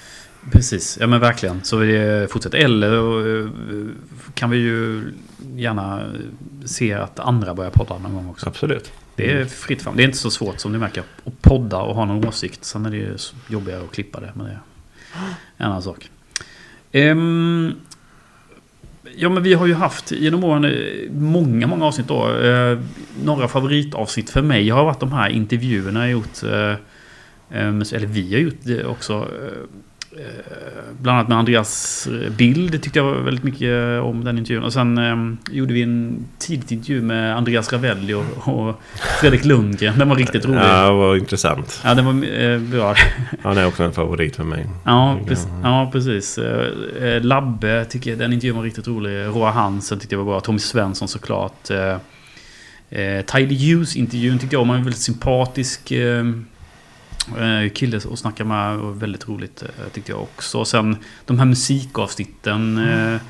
Precis, 0.52 0.98
ja 1.02 1.08
men 1.08 1.20
verkligen. 1.20 1.64
Så 1.64 1.78
vi 1.78 2.28
fortsätter. 2.30 2.58
Eller 2.58 2.94
eh, 3.42 3.50
kan 4.34 4.50
vi 4.50 4.58
ju 4.58 5.04
gärna 5.56 6.04
se 6.66 6.94
att 6.94 7.20
andra 7.20 7.54
börjar 7.56 7.72
podda 7.72 7.98
någon 7.98 8.14
gång 8.14 8.30
också. 8.30 8.48
Absolut. 8.48 8.92
Det 9.16 9.32
är 9.32 9.46
fritt 9.46 9.82
fram. 9.82 9.96
Det 9.96 10.04
är 10.04 10.06
inte 10.06 10.18
så 10.18 10.32
svårt 10.32 10.60
som 10.60 10.72
ni 10.72 10.78
märker 10.78 11.02
att 11.26 11.42
podda 11.42 11.78
och 11.78 11.96
ha 11.96 12.06
någon 12.06 12.28
åsikt. 12.28 12.66
Sen 12.66 12.86
är 12.86 12.90
det 12.92 12.98
ju 12.98 13.18
jobbigare 13.48 13.84
att 13.84 13.92
klippa 13.92 14.20
det. 14.20 14.32
Men 14.36 14.46
det 14.46 14.52
är 14.52 14.60
en 15.58 15.66
annan 15.66 15.82
sak. 15.82 16.10
Ehm, 16.92 17.74
ja 19.16 19.30
men 19.30 19.44
vi 19.44 19.54
har 19.54 19.68
ju 19.68 19.74
haft 19.74 20.12
genom 20.12 20.44
åren 20.44 20.66
eh, 20.66 21.12
många, 21.12 21.68
många 21.68 21.86
avsnitt 21.86 22.08
då. 22.08 22.38
Eh, 22.38 22.80
några 23.24 23.48
favoritavsnitt 23.48 24.30
för 24.30 24.42
mig 24.42 24.70
har 24.70 24.86
varit 24.86 25.00
de 25.00 25.12
här 25.12 25.30
intervjuerna 25.30 26.00
jag 26.00 26.12
gjort. 26.12 26.44
Eh, 26.44 26.72
eh 27.60 27.68
eller 27.94 28.06
vi 28.06 28.34
har 28.34 28.40
gjort 28.40 28.60
det 28.64 28.86
också. 28.86 29.14
Eh, 29.14 29.68
Eh, 30.18 30.26
eh, 30.26 30.84
bland 31.02 31.18
annat 31.18 31.30
med 31.30 31.38
Andreas 31.38 32.08
Bild 32.38 32.84
tyckte 32.84 33.00
jag 33.00 33.04
var 33.06 33.16
väldigt 33.16 33.44
mycket 33.44 34.02
om 34.02 34.24
den 34.24 34.38
intervjun. 34.38 34.64
Och 34.64 34.74
sen 34.74 34.98
eh, 34.98 35.56
gjorde 35.56 35.74
vi 35.74 35.82
en 35.82 36.26
tidig 36.40 36.72
intervju 36.72 37.02
med 37.02 37.38
Andreas 37.38 37.74
Ravelli 37.74 38.14
och, 38.14 38.24
och 38.48 38.82
Fredrik 39.22 39.46
Lundgren. 39.46 40.00
Den 40.00 40.10
var 40.10 40.16
riktigt 40.16 40.46
rolig. 40.46 40.60
Ja, 40.60 40.86
Ja, 40.86 40.94
vad 40.94 41.18
intressant. 41.18 41.82
den 41.84 42.06
var 42.06 42.42
eh, 42.42 42.60
bra. 42.60 42.96
Han 43.44 43.58
är 43.58 43.68
också 43.68 43.84
en 43.84 43.92
favorit 43.94 44.36
för 44.36 44.44
mig. 44.44 44.68
Ja, 44.86 45.20
precis. 45.28 45.48
Ja, 45.64 45.90
precis. 45.92 46.38
Eh, 46.38 46.68
eh, 47.04 47.22
Labbe 47.24 47.86
tycker 47.90 48.10
jag, 48.10 48.20
den 48.20 48.34
intervjun 48.34 48.56
var 48.56 48.64
riktigt 48.64 48.88
rolig. 48.88 49.26
Roa 49.26 49.52
Hansen 49.52 50.00
tyckte 50.00 50.16
jag 50.16 50.24
var 50.24 50.32
bra. 50.32 50.40
Tommy 50.40 50.60
Svensson 50.60 51.08
såklart. 51.08 51.70
Eh, 51.70 51.98
eh, 53.00 53.26
Tidy 53.26 53.56
Hughes-intervjun 53.56 54.40
tyckte 54.40 54.56
jag 54.56 54.66
var 54.66 54.76
en 54.76 54.84
väldigt 54.84 55.02
sympatisk 55.02 55.92
eh, 55.92 56.18
eh, 56.18 56.26
kille 57.74 57.98
att 57.98 58.20
snacka 58.20 58.46
med. 58.46 58.80
Och 58.80 59.02
väldigt 59.02 59.30
roligt 59.30 59.64
eh, 59.64 59.92
tyckte 59.94 60.12
jag 60.12 60.22
också. 60.22 60.60
Och 60.60 60.68
sen 60.68 60.98
de 61.26 61.40
här 61.40 61.46
musikavsnitten. 61.46 62.78
Eh, 62.78 63.22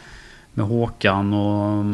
med 0.54 0.68
Håkan 0.68 1.34
och 1.34 1.86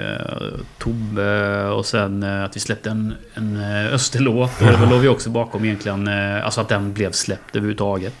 eh, 0.00 0.60
Tobbe 0.78 1.64
och 1.64 1.86
sen 1.86 2.22
eh, 2.22 2.44
att 2.44 2.56
vi 2.56 2.60
släppte 2.60 2.90
en, 2.90 3.14
en 3.34 3.56
eh, 3.56 3.94
Österlåt. 3.94 4.60
Och 4.60 4.66
det 4.66 4.86
låg 4.90 5.00
vi 5.00 5.08
också 5.08 5.30
bakom 5.30 5.64
egentligen. 5.64 6.08
Eh, 6.08 6.44
alltså 6.44 6.60
att 6.60 6.68
den 6.68 6.92
blev 6.92 7.12
släppt 7.12 7.56
överhuvudtaget. 7.56 8.14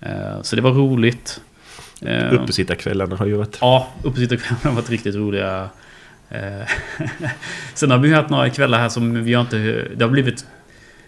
Eh, 0.00 0.42
så 0.42 0.56
det 0.56 0.62
var 0.62 0.70
roligt. 0.70 1.40
Eh, 2.00 2.32
Uppesittarkvällarna 2.32 3.16
har 3.16 3.26
ju 3.26 3.34
varit... 3.34 3.58
Ja, 3.60 3.88
uppesittarkvällarna 4.02 4.70
har 4.70 4.72
varit 4.72 4.90
riktigt 4.90 5.14
roliga. 5.14 5.68
Eh, 6.28 6.68
Sen 7.74 7.90
har 7.90 7.98
vi 7.98 8.12
haft 8.12 8.30
några 8.30 8.50
kvällar 8.50 8.78
här 8.78 8.88
som 8.88 9.24
vi 9.24 9.34
har 9.34 9.40
inte... 9.42 9.56
Det 9.96 10.04
har 10.04 10.10
blivit... 10.10 10.46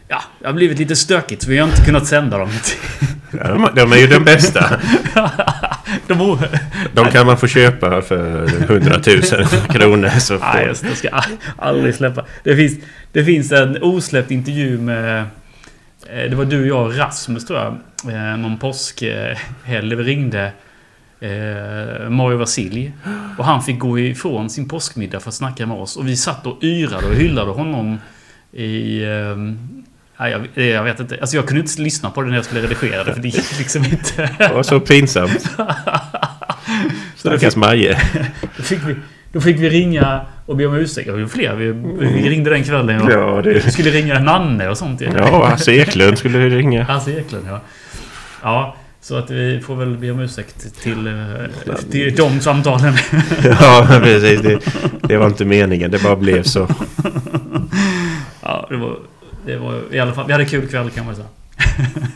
Ja, 0.08 0.22
det 0.40 0.46
har 0.46 0.52
blivit 0.52 0.78
lite 0.78 0.96
stökigt. 0.96 1.42
Så 1.42 1.50
vi 1.50 1.58
har 1.58 1.68
inte 1.68 1.84
kunnat 1.84 2.06
sända 2.06 2.38
dem. 2.38 2.48
Ja, 3.40 3.48
de, 3.48 3.68
de 3.74 3.92
är 3.92 3.96
ju 3.96 4.06
den 4.06 4.24
bästa. 4.24 4.80
De, 6.06 6.38
De 6.92 7.06
kan 7.10 7.26
man 7.26 7.36
få 7.38 7.46
köpa 7.46 8.02
för 8.02 8.44
100 8.64 8.90
000 9.06 9.22
kronor. 9.72 10.08
Så 10.18 10.38
får... 10.38 10.54
Nej, 10.54 10.66
jag 10.66 10.96
ska 10.96 11.08
aldrig 11.58 11.94
släppa. 11.94 12.24
Det 12.44 12.56
finns, 12.56 12.78
det 13.12 13.24
finns 13.24 13.52
en 13.52 13.82
osläppt 13.82 14.30
intervju 14.30 14.78
med... 14.78 15.20
eh, 16.08 16.30
Det 16.30 16.36
var 16.36 16.44
du, 16.44 16.66
jag 16.66 16.86
och 16.86 16.96
Rasmus 16.98 17.46
tror 17.46 17.58
jag. 17.58 17.72
Eh, 18.14 18.36
Någon 18.36 18.58
påskhelg. 18.58 19.36
Vi 19.66 19.80
ringde 19.80 20.52
eh, 21.20 22.08
Mario 22.10 22.36
Vasilj. 22.36 22.92
Och 23.38 23.44
han 23.44 23.62
fick 23.62 23.78
gå 23.78 23.98
ifrån 23.98 24.50
sin 24.50 24.68
påskmiddag 24.68 25.20
för 25.20 25.28
att 25.28 25.34
snacka 25.34 25.66
med 25.66 25.76
oss. 25.76 25.96
Och 25.96 26.08
vi 26.08 26.16
satt 26.16 26.46
och 26.46 26.58
yrade 26.62 27.06
och 27.06 27.14
hyllade 27.14 27.50
honom 27.50 27.98
i... 28.52 29.02
Eh, 30.18 30.24
nej, 30.24 30.30
jag, 30.54 30.66
jag 30.66 30.84
vet 30.84 31.00
inte. 31.00 31.18
Alltså 31.20 31.36
jag 31.36 31.46
kunde 31.46 31.60
inte 31.60 31.82
lyssna 31.82 32.10
på 32.10 32.22
det 32.22 32.28
när 32.28 32.36
jag 32.36 32.44
skulle 32.44 32.62
redigera 32.62 33.04
det. 33.04 33.14
För 33.14 33.20
det 33.20 33.28
gick 33.28 33.58
liksom 33.58 33.84
inte. 33.84 34.30
Det 34.38 34.52
var 34.54 34.62
så 34.62 34.80
pinsamt. 34.80 35.50
Stackars 37.16 37.56
Maje. 37.56 37.98
Då 38.56 38.62
fick 38.62 38.78
vi, 38.86 38.96
då 39.32 39.40
fick 39.40 39.58
vi 39.60 39.70
ringa 39.70 40.20
och 40.46 40.56
be 40.56 40.66
om 40.66 40.74
ursäkt. 40.74 41.06
Det 41.06 41.12
var 41.12 41.26
fler. 41.26 41.54
Vi, 41.54 41.72
vi 42.22 42.30
ringde 42.30 42.50
den 42.50 42.64
kvällen. 42.64 43.00
Och 43.02 43.10
Ja, 43.12 43.40
Vi 43.40 43.54
det... 43.54 43.70
skulle 43.70 43.90
ringa 43.90 44.18
Nanne 44.18 44.68
och 44.68 44.78
sånt. 44.78 45.00
Ja, 45.00 45.46
Hasse 45.46 45.72
Eklund 45.72 46.18
skulle 46.18 46.38
du 46.38 46.50
ringa. 46.50 46.82
Hasse 46.88 47.12
Eklund, 47.12 47.46
ja. 47.48 47.60
Ja, 48.42 48.76
så 49.00 49.16
att 49.16 49.30
vi 49.30 49.60
får 49.60 49.76
väl 49.76 49.96
be 49.96 50.10
om 50.10 50.20
ursäkt 50.20 50.82
till, 50.82 51.06
eh, 51.06 51.74
till 51.90 52.14
de 52.16 52.40
samtalen. 52.40 52.94
Ja, 53.44 53.86
precis. 54.02 54.40
Det, 54.40 54.58
det 55.02 55.16
var 55.16 55.26
inte 55.26 55.44
meningen. 55.44 55.90
Det 55.90 56.02
bara 56.02 56.16
blev 56.16 56.42
så. 56.42 56.68
Ja, 58.42 58.66
det 58.70 58.76
var, 58.76 58.96
det 59.46 59.56
var 59.56 59.94
i 59.94 59.98
alla 59.98 60.12
fall... 60.12 60.26
Vi 60.26 60.32
hade 60.32 60.44
kul 60.44 60.68
kväll 60.68 60.90
kan 60.90 61.06
man 61.06 61.16
säga. 61.16 61.28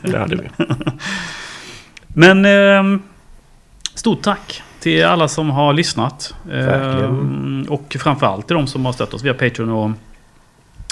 Det 0.03 0.19
hade 0.19 0.37
vi. 0.37 0.49
Men... 2.07 2.45
ehm, 2.45 3.03
stort 3.95 4.23
tack 4.23 4.63
till 4.81 5.05
alla 5.05 5.29
som 5.29 5.51
har 5.51 5.73
lyssnat. 5.73 6.35
Verkligen. 6.43 7.05
Ehm, 7.05 7.67
och 7.69 7.97
framförallt 8.01 8.47
till 8.47 8.57
de 8.57 8.67
som 8.67 8.85
har 8.85 8.93
stött 8.93 9.15
oss 9.15 9.23
via 9.23 9.35
Patreon 9.35 9.71
och, 9.71 9.91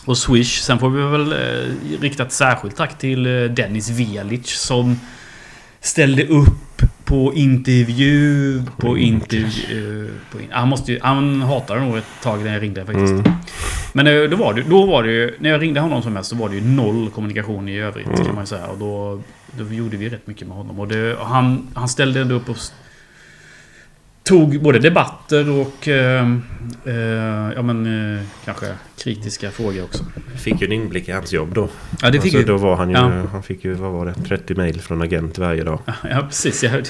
och 0.04 0.18
Swish. 0.18 0.60
Sen 0.60 0.78
får 0.78 0.90
vi 0.90 1.02
väl 1.02 1.32
eh, 1.32 2.00
rikta 2.00 2.22
ett 2.22 2.32
särskilt 2.32 2.76
tack 2.76 2.98
till 2.98 3.26
eh, 3.26 3.50
Dennis 3.50 3.90
Velic 3.90 4.46
som 4.46 5.00
ställde 5.80 6.26
upp 6.26 6.65
på 7.06 7.34
intervju. 7.34 8.62
På 8.76 8.98
intervju. 8.98 10.10
På 10.32 10.40
in, 10.40 10.48
han, 10.50 10.68
måste 10.68 10.92
ju, 10.92 11.00
han 11.02 11.42
hatade 11.42 11.80
nog 11.80 11.96
ett 11.98 12.04
tag 12.22 12.44
när 12.44 12.52
jag 12.52 12.62
ringde 12.62 12.84
faktiskt. 12.84 13.12
Mm. 13.12 13.32
Men 13.92 14.06
eh, 14.06 14.22
då 14.22 14.36
var, 14.36 14.54
det, 14.54 14.62
då 14.62 14.86
var 14.86 15.02
det 15.02 15.12
ju... 15.12 15.36
När 15.38 15.50
jag 15.50 15.62
ringde 15.62 15.80
honom 15.80 16.02
som 16.02 16.12
mest 16.12 16.30
så 16.30 16.36
var 16.36 16.48
det 16.48 16.54
ju 16.54 16.64
noll 16.64 17.10
kommunikation 17.10 17.68
i 17.68 17.78
övrigt 17.78 18.06
Mm. 18.06 18.24
kan 18.24 18.34
man 18.34 18.42
ju 18.42 18.46
säga. 18.46 18.66
Och 18.66 18.78
då, 18.78 19.22
då 19.52 19.74
gjorde 19.74 19.96
vi 19.96 20.08
rätt 20.08 20.26
mycket 20.26 20.48
med 20.48 20.56
honom. 20.56 20.80
Och, 20.80 20.88
det, 20.88 21.16
och 21.16 21.26
han, 21.26 21.68
han 21.74 21.88
ställde 21.88 22.20
ändå 22.20 22.34
upp 22.34 22.48
och 22.48 22.56
tog 24.22 24.62
både 24.62 24.78
debatter 24.78 25.50
och... 25.50 25.88
Eh, 25.88 26.26
eh, 26.84 27.52
ja 27.54 27.62
men 27.62 27.86
eh, 28.16 28.24
kanske 28.44 28.66
kritiska 28.98 29.50
frågor 29.50 29.84
också. 29.84 30.04
Fick 30.36 30.60
ju 30.60 30.66
en 30.66 30.72
inblick 30.72 31.08
i 31.08 31.12
hans 31.12 31.32
jobb 31.32 31.54
då. 31.54 31.68
Ja 32.02 32.10
det 32.10 32.20
fick 32.20 32.34
alltså, 32.34 32.38
vi. 32.38 32.44
då 32.44 32.56
var 32.56 32.76
han 32.76 32.90
ju... 32.90 32.96
Ja. 32.96 33.10
Han 33.32 33.42
fick 33.42 33.64
ju, 33.64 33.74
vad 33.74 33.92
var 33.92 34.06
det? 34.06 34.14
30 34.28 34.54
mejl 34.54 34.80
från 34.80 35.02
agent 35.02 35.38
varje 35.38 35.64
dag. 35.64 35.78
Ja 36.10 36.22
precis. 36.28 36.62
Jag 36.64 36.70
hörde. 36.70 36.88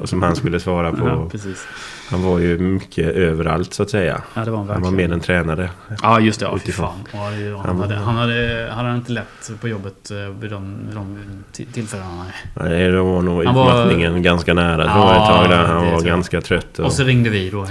Och 0.00 0.08
som 0.08 0.22
han 0.22 0.36
skulle 0.36 0.60
svara 0.60 0.92
på. 0.92 1.08
Ja, 1.08 1.28
precis. 1.30 1.66
Han 2.10 2.22
var 2.22 2.38
ju 2.38 2.58
mycket 2.58 3.06
överallt 3.06 3.74
så 3.74 3.82
att 3.82 3.90
säga. 3.90 4.22
Ja 4.34 4.44
det 4.44 4.50
var 4.50 4.58
han 4.58 4.68
Han 4.68 4.82
var 4.82 4.90
mer 4.90 5.12
än 5.12 5.20
tränare. 5.20 5.70
Ja 6.02 6.20
just 6.20 6.40
det, 6.40 6.46
ja, 6.46 6.58
fy 6.66 6.72
fan. 6.72 6.98
Ja, 7.12 7.30
det- 7.30 7.50
han, 7.56 7.66
Han- 7.66 7.80
hade, 7.80 7.94
han, 7.94 8.16
hade, 8.16 8.68
han 8.74 8.84
hade 8.86 8.96
inte 8.98 9.12
lätt 9.12 9.50
på 9.60 9.68
jobbet 9.68 10.10
eh, 10.10 10.16
vid 10.40 10.50
de, 10.50 10.76
vid 10.86 10.96
de 10.96 11.18
ti- 11.52 11.72
tillfällena. 11.72 12.10
nej. 12.24 12.68
Nej, 12.70 12.88
det 12.90 13.00
var 13.00 13.22
nog 13.22 13.44
Han 13.44 13.54
var- 13.54 13.70
utmattningen 13.82 14.22
ganska 14.22 14.54
nära. 14.54 14.76
Det 14.76 14.84
Ja, 14.84 14.98
var 14.98 15.12
ett 15.12 15.28
tag 15.40 15.50
där 15.50 15.64
han 15.66 15.84
det 15.86 15.90
var 15.92 16.00
ganska 16.00 16.40
trött. 16.40 16.78
Och, 16.78 16.84
Och 16.84 16.92
så 16.92 17.02
ringde 17.04 17.30
vi 17.30 17.50
då. 17.50 17.66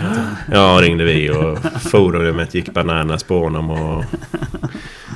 Ja, 0.52 0.80
ringde 0.82 1.04
vi 1.04 1.30
och 1.30 1.58
forumet 1.82 2.54
gick 2.54 2.74
bananas 2.74 3.13
på 3.22 3.40
honom. 3.44 3.70
Och, 3.72 4.04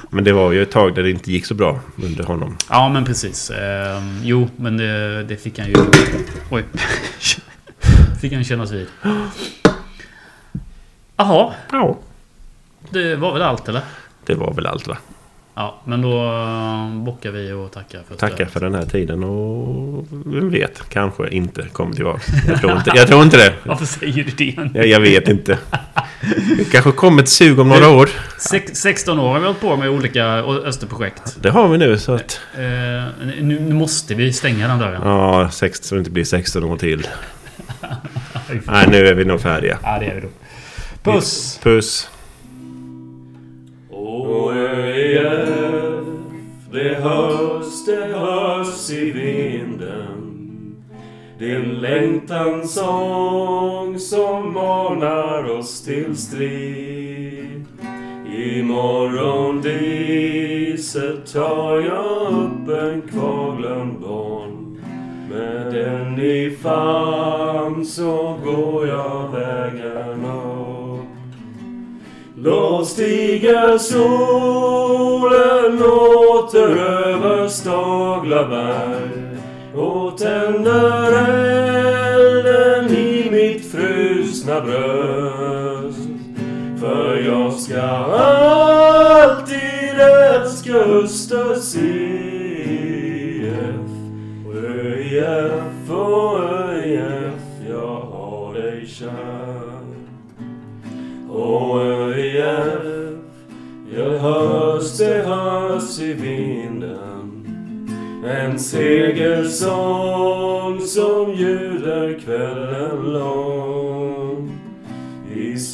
men 0.10 0.24
det 0.24 0.34
var 0.34 0.52
ju 0.52 0.62
ett 0.64 0.72
tag 0.72 0.96
där 0.96 1.04
det 1.04 1.10
inte 1.12 1.32
gick 1.32 1.46
så 1.46 1.54
bra 1.54 1.80
under 2.04 2.24
honom. 2.24 2.58
Ja 2.70 2.90
men 2.90 3.06
precis. 3.06 3.50
Eh, 3.50 4.02
jo 4.24 4.50
men 4.56 4.78
det, 4.78 5.24
det 5.24 5.38
fick 5.38 5.60
han 5.60 5.68
ju... 5.68 5.76
Oj. 6.52 6.64
fick 8.22 8.34
han 8.34 8.44
kännas 8.44 8.72
vid. 8.72 8.88
Jaha, 11.18 11.54
Ja, 11.72 11.98
det 12.90 13.16
var 13.16 13.34
väl 13.34 13.42
allt 13.42 13.70
eller? 13.70 13.82
det 14.26 14.36
var 14.36 14.54
väl 14.54 14.66
allt 14.68 14.88
va? 14.88 14.98
Ja, 15.60 15.82
men 15.84 16.02
då 16.02 16.26
eh, 16.26 17.04
bockar 17.04 17.32
vi 17.32 17.52
och 17.52 17.72
tackar 17.72 18.02
för 18.08 18.16
Tackar 18.16 18.46
för 18.46 18.60
den 18.60 18.76
här 18.76 18.86
tiden 18.86 19.24
och 19.24 20.06
vem 20.10 20.50
vet, 20.50 20.90
kanske 20.90 21.30
inte 21.30 21.62
kommer 21.62 21.96
tillbaka. 21.96 22.22
Jag 22.48 22.60
tror 22.60 22.78
inte, 22.78 22.92
jag 22.96 23.08
tror 23.08 23.24
inte 23.24 23.38
det. 23.38 23.54
Varför 23.64 23.86
säger 23.86 24.24
du 24.24 24.32
det? 24.32 24.70
Jag, 24.74 24.88
jag 24.88 25.00
vet 25.00 25.28
inte. 25.28 25.58
Det 26.58 26.72
kanske 26.72 26.92
kommer 26.92 27.24
ett 27.24 27.30
sug 27.30 27.60
om 27.60 27.70
några 27.70 27.90
år. 27.90 28.10
Sex, 28.38 28.82
16 28.82 29.20
år 29.20 29.34
har 29.34 29.40
vi 29.40 29.46
hållit 29.46 29.62
på 29.62 29.76
med 29.78 29.90
olika 29.90 30.26
Österprojekt. 30.26 31.38
Det 31.42 31.50
har 31.50 31.68
vi 31.68 31.78
nu 31.78 31.98
så 31.98 32.14
att... 32.14 32.40
Eh, 32.56 32.62
nu, 33.42 33.60
nu 33.60 33.74
måste 33.74 34.16
vi 34.16 34.34
stänga 34.34 34.68
den 34.68 34.80
dörren. 34.80 35.02
Ja, 35.04 35.50
sex, 35.52 35.80
så 35.84 35.96
det 35.96 36.00
inte 36.00 36.12
blir 36.12 36.24
16 36.24 36.64
år 36.64 36.78
till. 36.78 37.08
Nej, 38.66 38.88
nu 38.88 39.08
är 39.08 39.14
vi 39.14 39.26
nog 39.26 39.42
färdiga. 39.42 39.78
Ja, 39.84 40.00
det 40.00 40.06
är 40.06 40.16
vi 40.16 40.22
då. 40.22 40.28
Puss! 41.12 41.60
Puss. 41.64 42.10
Längtans 51.90 52.74
sång 52.74 54.00
som 54.00 54.54
manar 54.54 55.52
oss 55.52 55.82
till 55.82 56.18
strid. 56.18 57.66
I 58.38 58.64
morgondiset 58.64 59.74
tar 61.34 61.80
jag 61.80 62.34
upp 62.34 62.70
en 62.70 63.02
kvarglömd 63.02 64.00
barn. 64.00 64.82
Med 65.30 65.74
den 65.74 66.20
i 66.20 66.58
famn 66.62 67.86
så 67.86 68.38
går 68.46 68.88
jag 68.88 69.32
vägen 69.32 70.26
upp. 70.26 71.06
Då 72.36 72.86
stiger 72.86 73.78
solen 73.78 75.02
åter 75.82 76.78
över 76.78 77.48
Staglaberg. 77.48 79.28
Och 79.76 80.18
tänder 80.18 81.57
frusna 84.48 84.62
bröst. 84.62 86.00
För 86.80 87.18
jag 87.26 87.54
ska 87.54 87.82
alltid 87.82 89.58
älska 90.36 90.74
Östers 90.74 91.76
IF. 91.76 93.54
ÖIF 94.56 95.90
och 95.90 96.40
ÖIF, 96.40 97.42
jag 97.70 98.02
har 98.02 98.54
dig 98.54 98.88
kär. 98.88 99.72
Och 101.30 101.82
ÖIF, 101.82 103.14
jag 103.96 104.20
hörs, 104.20 104.98
det 104.98 105.24
hörs 105.28 106.00
i 106.00 106.14
vinden 106.14 107.48
En 108.26 108.60
segersång 108.60 110.08
som 110.82 111.34
ljuder 111.34 112.20
kvällen 112.20 113.14
lång 113.14 113.47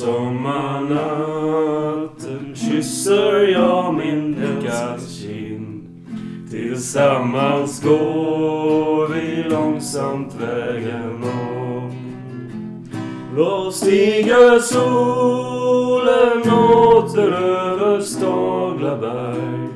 sommarnatten 0.03 2.55
kysser 2.55 3.47
jag 3.47 3.93
min 3.93 4.35
flickas 4.35 5.19
kind 5.19 5.89
Tillsammans 6.51 7.83
går 7.83 9.07
vi 9.07 9.43
långsamt 9.49 10.35
vägen 10.39 11.23
om 11.23 11.91
då 13.35 13.71
stiger 13.71 14.59
solen 14.59 16.41
åter 16.53 17.31
över 17.33 18.01
Staglaberg 18.01 19.67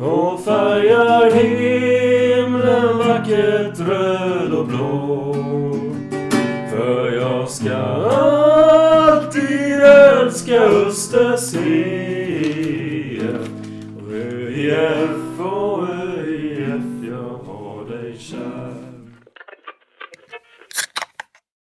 och 0.00 0.40
färgar 0.44 1.30
himlen 1.30 2.98
vackert 2.98 3.78
röd 3.88 4.52
och 4.52 4.66
blå. 4.66 5.34
För 6.70 7.12
jag 7.12 7.48
ska 7.48 7.95
älska 10.56 11.36